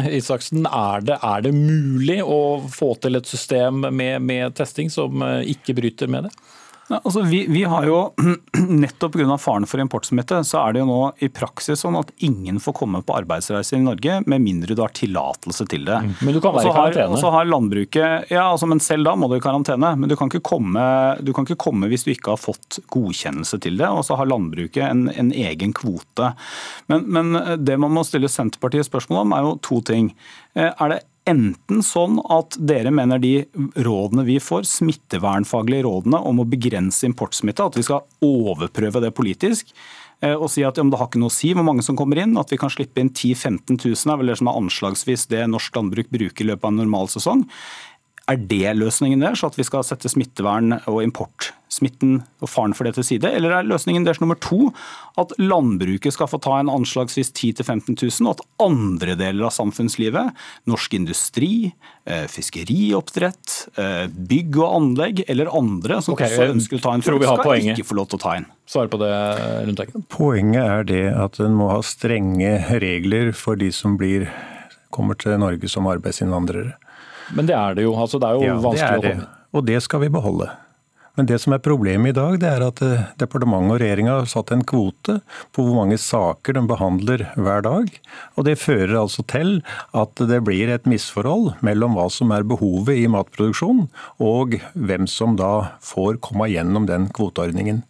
[0.54, 0.66] Isaksen.
[0.66, 5.50] Er det, er det mulig å få til et system med, med testing som eh,
[5.50, 6.30] ikke bryter med det?
[6.88, 7.98] Altså, vi, vi, har jo,
[8.68, 9.38] Nettopp pga.
[9.38, 13.00] faren for importsmitte, så er det jo nå i praksis sånn at ingen får komme
[13.04, 16.00] på arbeidsreise i Norge med mindre du har tillatelse til det.
[16.04, 16.12] Mm.
[16.20, 17.14] Men du kan være i karantene.
[17.14, 19.94] Har, så har landbruket, ja, altså, men Selv da må du i karantene.
[19.96, 20.84] Men du kan, komme,
[21.24, 23.88] du kan, ikke komme, hvis du ikke har fått godkjennelse til det.
[23.88, 26.34] Og så har landbruket en, en egen kvote.
[26.92, 30.12] Men, men det man må stille Senterpartiet spørsmål om, er jo to ting.
[30.52, 33.46] Eh, er det enten sånn at dere mener de
[33.86, 39.72] rådene vi får, smittevernfaglige rådene om å begrense importsmitte, at vi skal overprøve det politisk,
[40.20, 42.20] eh, og si at ja, det har ikke noe å si hvor mange som kommer
[42.20, 45.26] inn, at vi kan slippe inn 10 000-15 000, er vel det som er anslagsvis
[45.32, 47.48] det norsk landbruk bruker i løpet av en normalsesong.
[48.24, 52.94] Er det løsningen deres, at vi skal sette smittevern og importsmitten og faren for det
[52.96, 53.28] til side?
[53.28, 54.70] Eller er løsningen deres nummer to
[55.20, 59.52] at landbruket skal få ta en anslagsvis 10 000-15 000, og at andre deler av
[59.52, 60.32] samfunnslivet,
[60.72, 61.50] norsk industri,
[62.08, 67.04] eh, fiskerioppdrett, eh, bygg og anlegg eller andre som okay, også ønsker å ta en
[67.04, 67.76] skal poenget.
[67.76, 68.48] ikke få lov til å ta en?
[68.64, 69.12] Svar på det,
[69.68, 70.06] Lundteigen.
[70.08, 74.30] Poenget er det at en må ha strenge regler for de som blir,
[74.88, 76.78] kommer til Norge som arbeidsinnvandrere.
[77.32, 77.94] Men det er det jo.
[77.96, 79.32] Altså, det er jo ja, vanskelig det er det.
[79.54, 80.50] Og det skal vi beholde.
[81.14, 84.30] Men det som er problemet i dag, det er at eh, departementet og regjeringa har
[84.30, 85.20] satt en kvote
[85.54, 87.92] på hvor mange saker de behandler hver dag.
[88.34, 89.60] Og det fører altså til
[89.94, 93.86] at det blir et misforhold mellom hva som er behovet i matproduksjon,
[94.18, 97.84] og hvem som da får komme gjennom den kvoteordningen.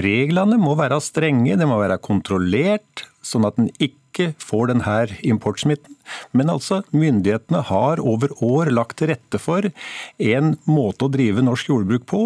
[0.00, 4.01] Reglene må være strenge, de må være kontrollert, sånn at en ikke
[4.42, 5.96] får denne importsmitten.
[6.36, 9.70] Men altså, myndighetene har over år lagt til rette for
[10.18, 12.22] en måte å drive norsk jordbruk på,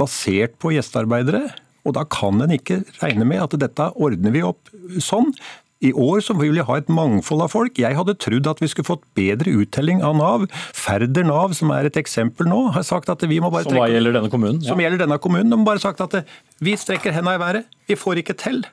[0.00, 1.46] basert på gjestearbeidere.
[1.86, 5.32] Og da kan en ikke regne med at dette ordner vi opp sånn.
[5.78, 7.76] I år så vil vi ha et mangfold av folk.
[7.78, 10.46] Jeg hadde trodd at vi skulle fått bedre uttelling av Nav.
[10.74, 13.94] Færder Nav, som er et eksempel nå, har sagt at vi må bare trekke Som
[13.94, 14.58] gjelder denne kommunen?
[14.66, 14.88] Som ja.
[14.88, 15.52] gjelder denne kommunen.
[15.54, 16.18] De har bare sagt at
[16.58, 17.70] vi strekker henda i været.
[17.86, 18.64] Vi får ikke til.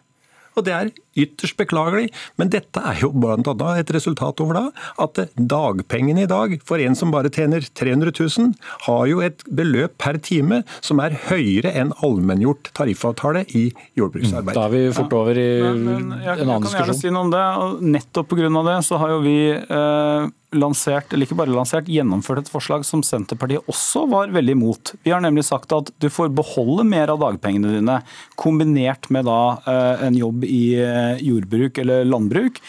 [0.56, 2.10] Og det er ytterst beklagelig,
[2.40, 3.72] men dette er jo bl.a.
[3.80, 4.66] et resultat over da
[5.02, 8.54] at dagpengene i dag for en som bare tjener 300 000,
[8.88, 14.56] har jo et beløp per time som er høyere enn allmenngjort tariffavtale i jordbruksarbeid.
[14.58, 16.72] Da er vi fort over i ja, men, men, jeg, en annen diskusjon.
[16.72, 17.46] Jeg kan gjerne si noe om det.
[17.66, 18.50] og Nettopp pga.
[18.70, 23.04] det så har jo vi eh, lansert, eller ikke bare lansert, gjennomført et forslag som
[23.06, 24.94] Senterpartiet også var veldig imot.
[25.06, 28.00] Vi har nemlig sagt at du får beholde mer av dagpengene dine,
[28.40, 32.60] kombinert med da eh, en jobb i eh, jordbruk eller landbruk.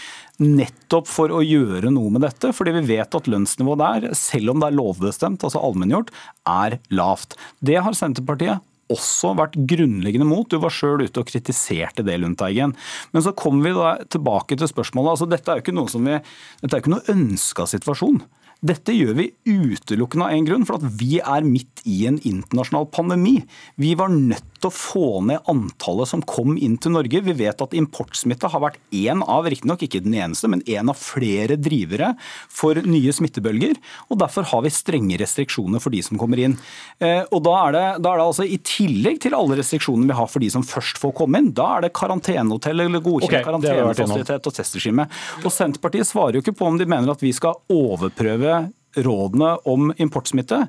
[0.43, 4.61] Nettopp for å gjøre noe med dette, fordi vi vet at lønnsnivået der, selv om
[4.61, 6.12] det er lovbestemt, altså allmenngjort,
[6.51, 7.39] er lavt.
[7.64, 10.47] Det har Senterpartiet også vært grunnleggende mot.
[10.49, 12.76] Du var sjøl ute og kritiserte det, Lundteigen.
[13.12, 15.14] Men så kommer vi da tilbake til spørsmålet.
[15.14, 16.20] altså Dette er jo ikke noe som vi,
[16.62, 18.20] dette er ikke noe ønska situasjon.
[18.64, 22.86] Dette gjør vi utelukkende av en grunn, for at vi er midt i en internasjonal
[22.88, 23.42] pandemi.
[23.76, 27.20] Vi var nødt til å få ned antallet som kom inn til Norge.
[27.26, 30.96] Vi vet at importsmitte har vært én av, riktignok ikke den eneste, men én av
[30.96, 32.14] flere drivere
[32.48, 33.76] for nye smittebølger.
[34.09, 36.57] og Derfor har vi strenge restriksjoner for de som kommer inn.
[36.96, 40.16] Eh, og da er, det, da er det altså I tillegg til alle restriksjonene vi
[40.16, 43.44] har for de som først får komme inn, da er det karantenehotell eller godkjent okay,
[43.44, 45.09] karantenefasilitet og testregime.
[45.44, 48.45] Og Senterpartiet svarer jo ikke på om de mener at vi skal overprøve
[48.97, 50.62] rådene om importsmitte.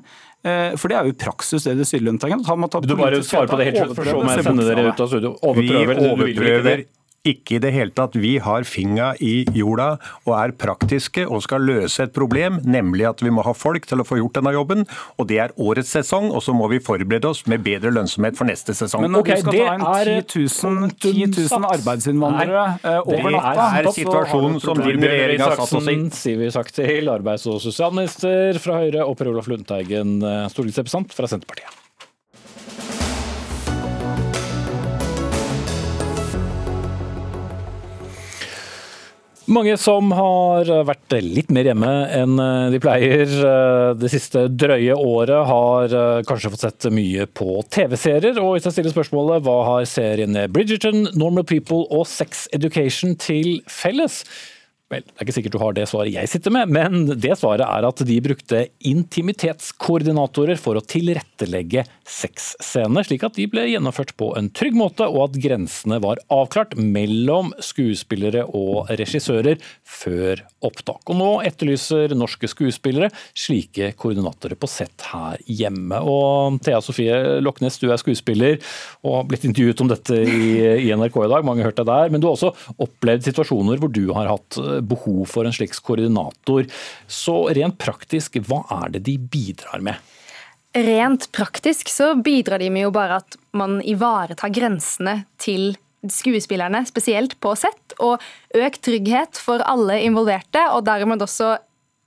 [0.44, 2.44] Eh, for det er jo i praksis det det sier Lundteigen.
[2.44, 5.10] Du bare svarer på det helt slutt, for så må jeg sende dere ut av
[5.10, 5.34] studio.
[5.42, 6.84] Overprøver, vi overprøver
[7.26, 8.16] ikke i det hele tatt.
[8.18, 9.88] Vi har finga i jorda
[10.26, 14.02] og er praktiske og skal løse et problem, nemlig at vi må ha folk til
[14.02, 14.84] å få gjort denne jobben.
[15.18, 18.48] Og det er årets sesong, og så må vi forberede oss med bedre lønnsomhet for
[18.48, 19.04] neste sesong.
[19.06, 23.68] Men når okay, du skal ta inn 10 000, 10 000 arbeidsinnvandrere Nei, over natta
[23.78, 25.98] Det er situasjonen som din regjering har satt oss i.
[26.18, 31.14] Sier vi sagt til arbeids- og sosialminister fra Høyre og Per Olaf Lundteigen, eh, stortingsrepresentant
[31.16, 31.87] fra Senterpartiet.
[39.48, 42.34] Mange som har vært litt mer hjemme enn
[42.68, 43.30] de pleier
[43.96, 45.94] det siste drøye året, har
[46.28, 48.36] kanskje fått sett mye på TV-serier.
[48.42, 53.62] Og hvis jeg stiller spørsmålet hva har seriene Bridgerton, Normal People og Sex Education til
[53.72, 54.20] felles?
[54.88, 57.64] Vel, Det er ikke sikkert du har det svaret jeg sitter med, men det svaret
[57.64, 64.30] er at de brukte intimitetskoordinatorer for å tilrettelegge sexscener, slik at de ble gjennomført på
[64.38, 71.04] en trygg måte, og at grensene var avklart mellom skuespillere og regissører før opptak.
[71.06, 76.00] Og Nå etterlyser norske skuespillere slike koordinatorer på sett her hjemme.
[76.00, 78.58] Og Thea Sofie Loknes, du er skuespiller
[79.04, 82.12] og har blitt intervjuet om dette i, NRK i dag, mange har hørt deg der,
[82.12, 86.64] men du har også opplevd situasjoner hvor du har hatt behov for en slik koordinator.
[87.10, 89.98] Så rent praktisk, hva er det de bidrar med?
[90.78, 95.72] Rent praktisk så bidrar de med jo bare at man ivaretar grensene til
[96.06, 98.22] skuespillerne, spesielt på sett, og
[98.54, 101.56] økt trygghet for alle involverte, og dermed også,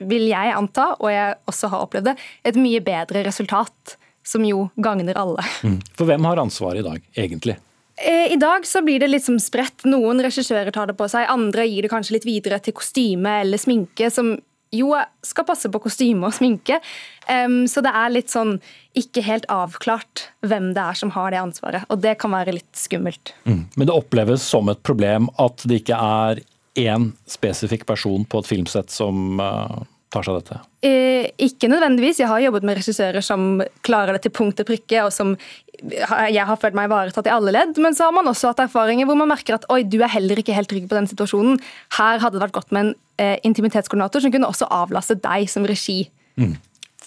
[0.08, 2.14] vil jeg anta, og jeg også har opplevd det,
[2.48, 5.44] et mye bedre resultat, som jo gagner alle.
[5.66, 5.76] Mm.
[5.98, 7.58] For hvem har ansvaret i dag, egentlig?
[8.00, 9.84] Eh, I dag så blir det litt som spredt.
[9.84, 13.60] Noen regissører tar det på seg, andre gir det kanskje litt videre til kostyme eller
[13.60, 14.34] sminke, som
[14.72, 16.80] jo jeg skal passe på kostyme og sminke.
[17.28, 18.56] Um, så det er litt sånn
[18.98, 21.86] ikke helt avklart hvem det er som har det ansvaret.
[21.92, 23.34] Og det kan være litt skummelt.
[23.44, 23.64] Mm.
[23.76, 26.42] Men det oppleves som et problem at det ikke er
[26.80, 30.60] én spesifikk person på et filmsett som uh, tar seg av dette?
[30.88, 32.20] Eh, ikke nødvendigvis.
[32.22, 35.34] Jeg har jobbet med regissører som klarer det til punkt og prikke, og som
[35.82, 37.78] jeg har følt meg ivaretatt i alle ledd.
[37.82, 40.40] Men så har man også hatt erfaringer hvor man merker at oi, du er heller
[40.40, 41.60] ikke helt trygg på den situasjonen.
[41.98, 45.66] Her hadde det vært godt med en eh, intimitetskoordinator som kunne også avlaste deg som
[45.68, 46.02] regi.
[46.40, 46.56] Mm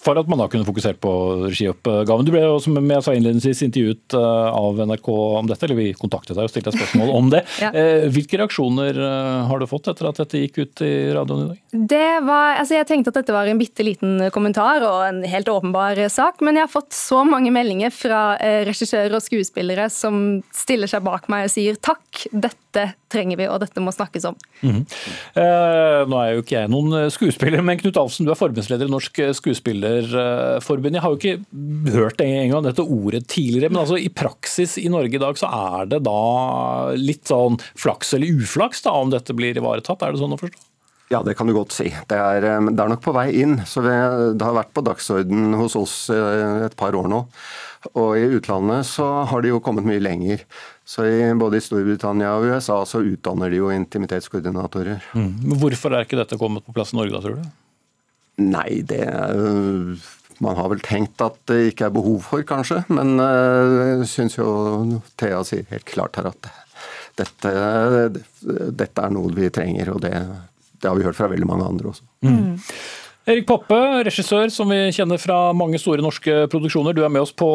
[0.06, 1.12] for at man da kunne fokusert på
[1.46, 2.26] regioppgaven.
[2.26, 5.88] Du ble jo, som jeg sa innledningsvis, intervjuet eh, av NRK om dette, eller vi
[5.98, 7.42] kontaktet deg og stilte spørsmål om det.
[7.64, 7.72] ja.
[7.74, 11.48] Eh, hvilke reaksjoner eh, har du fått etter at dette gikk ut i radioen i
[11.50, 11.62] dag?
[11.94, 15.50] Det var, altså Jeg tenkte at dette var en bitte liten kommentar og en helt
[15.50, 18.22] åpenbar sak, men jeg har fått så mange meldinger fra
[18.66, 22.65] regissører og skuespillere som stiller seg bak meg og sier takk, dette
[23.12, 24.36] trenger vi, og dette må snakkes om.
[24.60, 24.84] Mm -hmm.
[25.42, 28.90] eh, nå er jo ikke jeg noen skuespiller, men Knut Alfsen, du er forbundsleder i
[28.90, 30.94] Norsk Skuespillerforbund.
[30.94, 35.14] Jeg har jo ikke hørt engang dette ordet tidligere, men altså i praksis i Norge
[35.14, 39.56] i dag så er det da litt sånn flaks eller uflaks da, om dette blir
[39.56, 40.58] ivaretatt, er det sånn å forstå?
[41.08, 41.86] Ja, det kan du godt si.
[42.08, 43.60] Det er, eh, det er nok på vei inn.
[43.64, 47.26] så Det har vært på dagsorden hos oss eh, et par år nå.
[47.94, 50.42] Og i utlandet så har de jo kommet mye lenger.
[50.86, 55.02] Så i, Både i Storbritannia og USA så utdanner de jo intimitetskoordinatorer.
[55.18, 55.56] Mm.
[55.58, 57.48] Hvorfor er ikke dette kommet på plass i Norge, da, tror du?
[58.46, 59.06] Nei, det
[60.44, 62.82] Man har vel tenkt at det ikke er behov for, kanskje.
[62.92, 64.46] Men jeg uh, syns jo
[65.18, 66.50] Thea sier helt klart her at
[67.16, 67.52] dette,
[68.76, 70.12] dette er noe vi trenger, og det,
[70.76, 72.04] det, har vi hørt fra veldig mange andre også.
[72.28, 72.58] Mm.
[73.26, 76.94] Erik Poppe, regissør som vi kjenner fra mange store norske produksjoner.
[76.94, 77.48] Du er med oss på,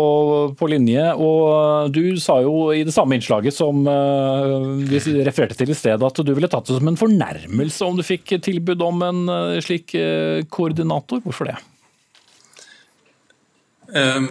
[0.59, 1.05] på, linje.
[1.15, 6.03] og Du sa jo i det samme innslaget som uh, vi refererte til i stedet,
[6.03, 9.61] at du ville tatt det som en fornærmelse om du fikk tilbud om en uh,
[9.63, 11.24] slik uh, koordinator.
[11.24, 11.55] Hvorfor det?
[13.95, 14.28] Um,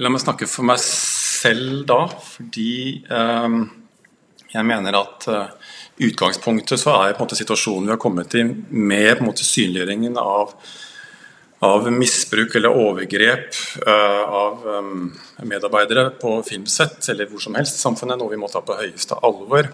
[0.00, 3.66] la meg snakke for meg selv da, fordi um,
[4.56, 5.28] jeg mener at
[6.08, 10.52] utgangspunktet så er måte situasjonen vi har kommet i med måte synliggjøringen av,
[11.64, 15.08] av misbruk eller overgrep uh, av um,
[15.46, 19.70] medarbeidere på filmsett eller hvor som helst samfunnet, noe vi må ta på høyeste alvor.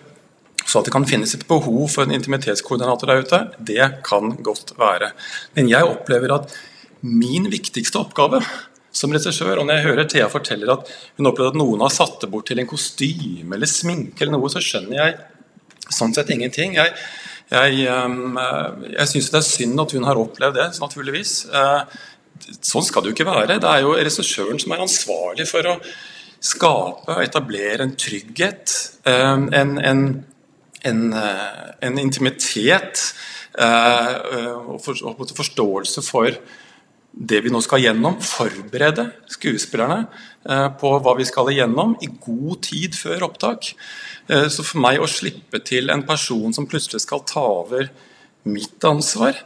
[0.69, 4.75] Så at det kan finnes et behov for en intimitetskoordinator der ute, det kan godt
[4.81, 5.15] være.
[5.57, 6.53] Men jeg opplever at
[7.01, 8.43] min viktigste oppgave
[8.99, 12.21] som regissør, og når jeg hører Thea forteller at hun opplevde at noen har satt
[12.23, 15.19] det bort til en kostyme eller sminke eller noe, så skjønner jeg
[15.95, 16.77] sånn sett ingenting.
[16.79, 16.95] Jeg,
[17.53, 18.39] jeg, ehm,
[18.93, 21.35] jeg syns det er synd at hun har opplevd det, naturligvis.
[21.49, 21.99] Eh,
[22.61, 23.59] sånn skal det jo ikke være.
[23.63, 25.79] Det er jo regissøren som er ansvarlig for å
[26.39, 28.75] skape og etablere en trygghet,
[29.11, 30.05] en, en,
[30.87, 33.03] en, eh, en intimitet
[33.59, 34.13] eh,
[34.55, 36.39] og forståelse for
[37.19, 40.05] det vi nå skal gjennom, forberede skuespillerne
[40.79, 43.73] på hva vi skal igjennom i god tid før opptak.
[44.29, 47.89] Eh, så for meg å slippe til en person som plutselig skal ta over
[48.49, 49.37] mitt ansvar,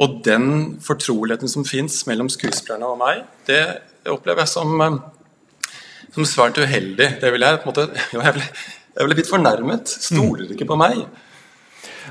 [0.00, 3.62] og den fortroligheten som fins mellom skuespillerne og meg, det
[4.08, 5.74] opplever jeg som, eh,
[6.14, 7.20] som svært uheldig.
[7.20, 8.46] Det vil jeg, på en måte, jeg ble,
[8.96, 9.96] jeg ble litt fornærmet.
[10.08, 11.04] Stoler ikke på meg.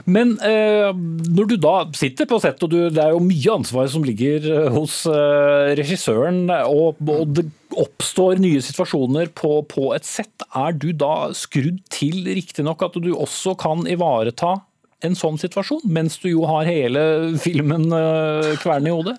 [0.10, 0.90] Men eh,
[1.30, 4.46] når du da sitter på sett, og du, det er jo mye ansvar som ligger
[4.50, 7.46] eh, hos eh, regissøren, og, og, det
[7.80, 13.12] oppstår nye situasjoner på, på et sett, er du da skrudd til riktignok at du
[13.14, 14.58] også kan ivareta
[15.06, 17.02] en sånn situasjon, mens du jo har hele
[17.40, 19.16] filmen eh, kvern i hodet?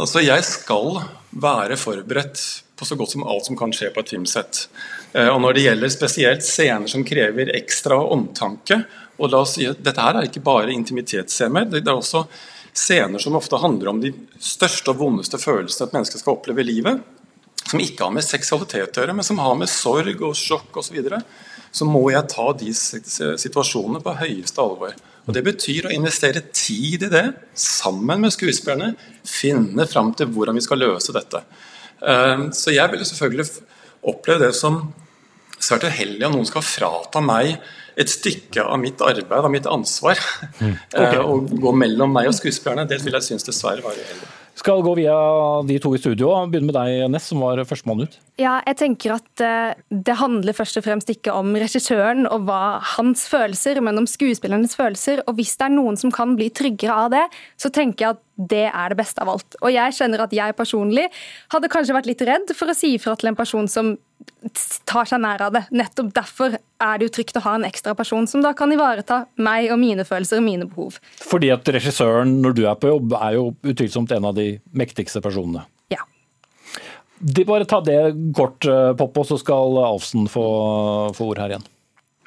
[0.00, 2.40] Altså, jeg skal være forberedt
[2.80, 4.64] på så godt som alt som kan skje på et filmsett.
[5.12, 8.82] Eh, og Når det gjelder spesielt scener som krever ekstra omtanke,
[9.20, 12.24] og la oss si at Dette her er ikke bare intimitetsscener, det er også
[12.72, 16.68] scener som ofte handler om de største og vondeste følelsene et menneske skal oppleve i
[16.70, 17.00] livet.
[17.70, 20.88] Som ikke har med seksualitet å gjøre, men som har med sorg og sjokk osv.
[20.88, 21.20] Så, videre,
[21.70, 24.96] så må jeg ta de situasjonene på høyeste alvor.
[25.26, 28.94] Og Det betyr å investere tid i det, sammen med skuespillerne.
[29.26, 31.44] Finne fram til hvordan vi skal løse dette.
[32.00, 33.46] Ehm, så jeg ville selvfølgelig
[34.10, 34.80] oppleve det som
[35.70, 37.56] svært uheldig om noen skal frata meg
[38.00, 40.20] et stykke av mitt arbeid, av mitt ansvar,
[40.60, 40.74] mm.
[41.02, 41.22] okay.
[41.22, 42.88] og gå mellom meg og skuespillerne.
[42.90, 44.36] Det vil jeg synes dessverre var uheldig.
[44.60, 45.14] Skal gå via
[45.64, 46.32] de to i studio.
[46.50, 48.16] Begynne med deg, Ness, som var førstemann ut.
[48.40, 52.80] Ja, jeg tenker at eh, Det handler først og fremst ikke om regissøren og hva
[52.98, 55.22] hans følelser, men om skuespillernes følelser.
[55.24, 57.24] Og Hvis det er noen som kan bli tryggere av det,
[57.56, 59.56] så tenker jeg at det er det beste av alt.
[59.62, 61.08] Og Jeg kjenner at jeg personlig
[61.54, 63.94] hadde kanskje vært litt redd for å si ifra til en person som
[64.88, 65.62] tar seg nær av det.
[65.74, 69.24] Nettopp derfor er det jo trygt å ha en ekstra person som da kan ivareta
[69.40, 70.98] meg og mine følelser og mine behov.
[71.20, 75.22] Fordi at regissøren, når du er på jobb, er jo utvilsomt en av de mektigste
[75.24, 75.66] personene.
[75.92, 76.02] Ja.
[77.20, 78.00] De bare ta det
[78.36, 80.46] kort, eh, Popp, og så skal Alfsen få,
[81.16, 81.70] få ord her igjen.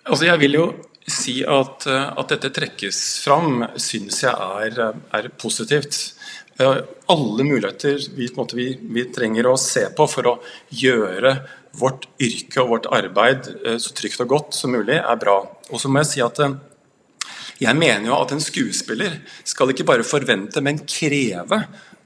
[0.04, 0.68] Altså, jeg vil jo
[1.10, 4.34] si at, eh, at dette trekkes fram, syns jeg
[4.68, 6.14] er, er positivt.
[6.60, 6.78] Eh,
[7.10, 10.34] alle muligheter vi, vi, vi, trenger å se på for å
[10.70, 11.34] gjøre
[11.80, 15.40] vårt yrke og vårt arbeid eh, så trygt og godt som mulig, er bra.
[15.72, 16.56] Og så må jeg si at eh,
[17.64, 21.64] jeg mener jo at en skuespiller skal ikke bare forvente, men kreve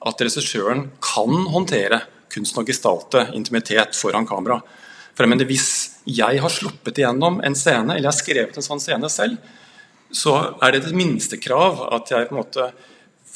[0.07, 4.59] at regissøren kan håndtere kunsten og gestalte intimitet foran kamera.
[5.15, 8.67] For jeg mener, Hvis jeg har sluppet igjennom en scene, eller jeg har skrevet en
[8.67, 9.39] sånn scene selv,
[10.13, 12.69] så er det et minstekrav at jeg på en måte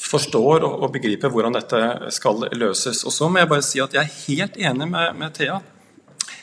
[0.02, 3.02] forstår og, begriper hvordan dette skal løses.
[3.04, 5.60] Og så må jeg bare si at jeg er helt enig med, med Thea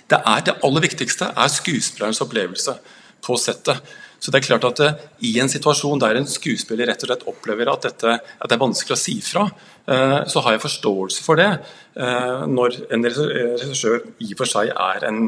[0.10, 2.76] det, er det aller viktigste er skuespillerens opplevelse
[3.26, 3.82] på settet.
[4.20, 7.28] Så det er klart at uh, I en situasjon der en skuespiller rett og slett
[7.32, 11.24] opplever at, dette, at det er vanskelig å si fra, uh, så har jeg forståelse
[11.24, 11.50] for det.
[11.96, 15.22] Uh, når en regissør i og for seg er en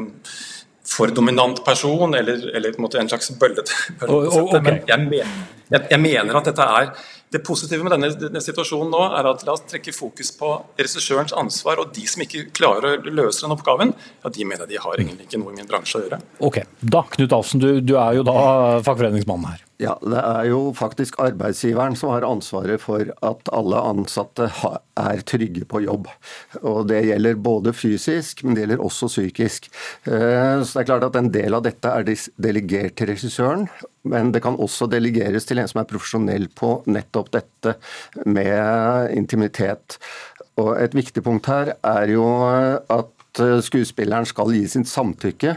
[0.88, 3.76] for dominant person, eller, eller en, en slags bøllete.
[4.08, 4.60] Oh, okay.
[4.60, 5.26] Men jeg
[5.72, 6.90] jeg, jeg mener at dette er
[7.32, 11.32] det positive med denne, denne, situasjonen nå er at la oss trekke fokus på regissørens
[11.38, 11.80] ansvar.
[11.80, 15.28] Og de som ikke klarer å løse den oppgaven, ja, de mener de har egentlig
[15.28, 16.20] ikke noe i min bransje å gjøre.
[16.44, 18.36] Ok, Da, Knut Alfsen, du, du er jo da
[18.84, 19.64] fagforeningsmannen her.
[19.82, 24.46] Ja, Det er jo faktisk arbeidsgiveren som har ansvaret for at alle ansatte
[25.00, 26.06] er trygge på jobb.
[26.62, 29.66] Og Det gjelder både fysisk, men det gjelder også psykisk.
[30.06, 32.06] Eh, så det er klart at En del av dette er
[32.38, 33.68] delegert til regissøren,
[34.04, 37.76] men det kan også delegeres til en som er profesjonell på nettopp dette
[38.24, 39.98] med intimitet.
[40.58, 42.24] Og Et viktig punkt her er jo
[42.88, 45.56] at skuespilleren skal gi sin samtykke,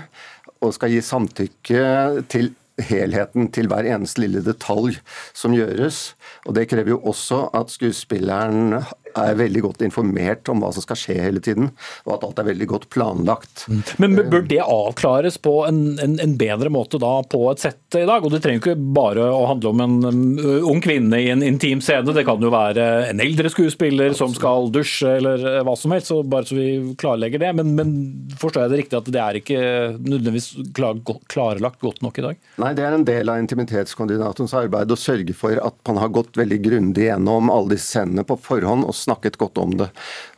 [0.61, 4.99] og skal gi samtykke til helheten til hver eneste lille detalj
[5.33, 6.15] som gjøres.
[6.45, 8.81] Og Det krever jo også at skuespilleren
[9.19, 11.71] er veldig godt informert om hva som skal skje hele tiden,
[12.05, 13.65] og at alt er veldig godt planlagt.
[13.69, 13.81] Mm.
[14.03, 18.05] Men bør det avklares på en, en, en bedre måte da på et sett i
[18.07, 18.25] dag?
[18.25, 20.25] Og Det trenger ikke bare å handle om en
[20.65, 24.69] ung kvinne i en intim scene, det kan jo være en eldre skuespiller som skal
[24.73, 26.67] dusje eller hva som helst, så bare så vi
[26.99, 27.51] klarlegger det.
[27.59, 27.93] Men, men
[28.39, 29.61] forstår jeg det riktig at det er ikke
[29.99, 30.99] nødvendigvis klar,
[31.31, 32.41] klarlagt godt nok i dag?
[32.61, 36.39] Nei, det er en del av intimitetskoordinatorens arbeid å sørge for at man har gått
[36.39, 39.89] veldig grundig gjennom alle disse scenene på forhånd og snakket godt om det.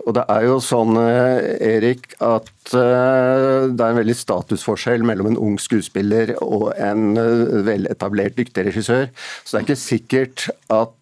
[0.06, 5.32] Og det er jo sånn, eh, Erik, at eh, det er en veldig statusforskjell mellom
[5.32, 9.10] en ung skuespiller og en eh, veletablert, dyktig regissør.
[9.44, 10.96] Så det er ikke sikkert at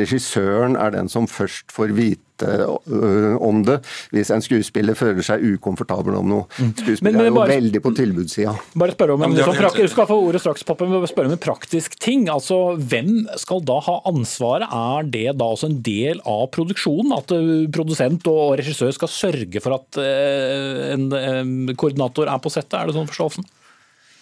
[0.00, 3.78] regissøren er den som først får vite Øh, om det
[4.14, 6.46] hvis en skuespiller føler seg ukomfortabel om noe.
[6.58, 6.72] Mm.
[6.78, 8.54] Skuespiller er jo veldig på tilbudssida.
[8.80, 11.36] Bare spørre om en, ja, sånn Du skal få ordet straks, Poppe, men spørre om
[11.36, 12.28] en praktisk ting.
[12.32, 14.68] Altså, Hvem skal da ha ansvaret?
[14.70, 17.14] Er det da også en del av produksjonen?
[17.16, 22.78] At øh, produsent og regissør skal sørge for at en koordinator er på settet?
[22.78, 23.48] Er det sånn forståelsen?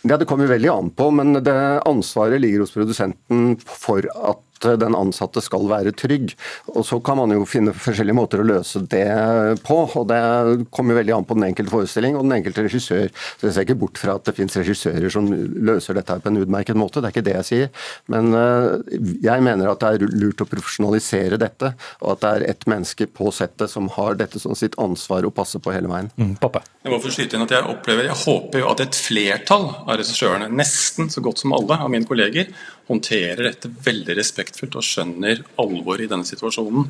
[0.07, 1.55] Ja, Det kommer veldig an på, men det
[1.89, 6.34] ansvaret ligger hos produsenten for at den ansatte skal være trygg.
[6.74, 9.78] Og Så kan man jo finne forskjellige måter å løse det på.
[9.94, 13.09] og Det kommer veldig an på den enkelte forestilling og den enkelte regissør.
[13.38, 16.40] Så Jeg ser ikke bort fra at det finnes regissører som løser dette på en
[16.42, 17.68] utmerket måte, det er ikke det jeg sier.
[18.12, 22.46] Men eh, jeg mener at det er lurt å profesjonalisere dette, og at det er
[22.52, 26.11] ett menneske på settet som har dette som sitt ansvar å passe på hele veien.
[26.18, 26.64] Mm, pappa.
[26.84, 29.98] Jeg må få skyte inn at jeg opplever, jeg håper jo at et flertall av
[29.98, 32.50] regissørene, nesten så godt som alle av mine kolleger,
[32.89, 36.89] håndterer dette veldig respektfullt og skjønner alvoret i denne situasjonen.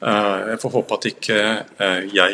[0.00, 2.32] Eh, jeg får håpe at ikke eh, jeg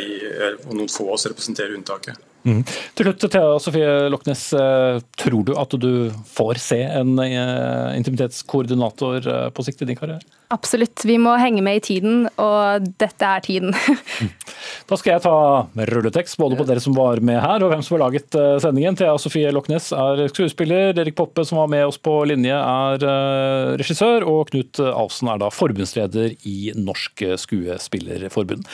[0.67, 2.17] og noen få av oss representerer unntaket.
[2.43, 2.65] Mm.
[2.67, 5.93] Til slutt, Thea Sofie Lochnes, eh, tror du at du
[6.33, 10.25] får se en intimitetskoordinator på sikt i din karriere?
[10.53, 11.00] Absolutt.
[11.09, 13.72] Vi må henge med i tiden, og dette er tiden.
[14.90, 15.36] da skal jeg ta
[15.88, 18.98] rulletekst både på dere som var med her, og hvem som har laget eh, sendingen.
[18.98, 23.70] Thea Sofie Loknes er skuespiller, Erik Poppe som var med oss på linje er eh,
[23.80, 28.68] regissør, og Knut Alfsen er da forbundsleder i Norsk Skuespillerforbund.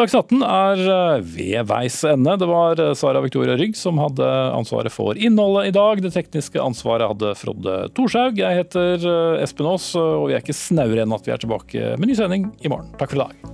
[0.00, 2.34] Dagsnytt 18 er eh, ved veis ende.
[2.42, 4.26] Det var Sara Victoria Rygg som hadde
[4.56, 6.02] ansvaret for innholdet i dag.
[6.02, 8.42] Det tekniske ansvaret hadde Frode Thorshaug.
[8.42, 9.08] Jeg heter
[9.44, 12.16] Espen Aas, og vi er ikke snauere enn at at vi er tilbake med ny
[12.18, 12.90] sending i morgen.
[12.98, 13.50] Takk for i dag.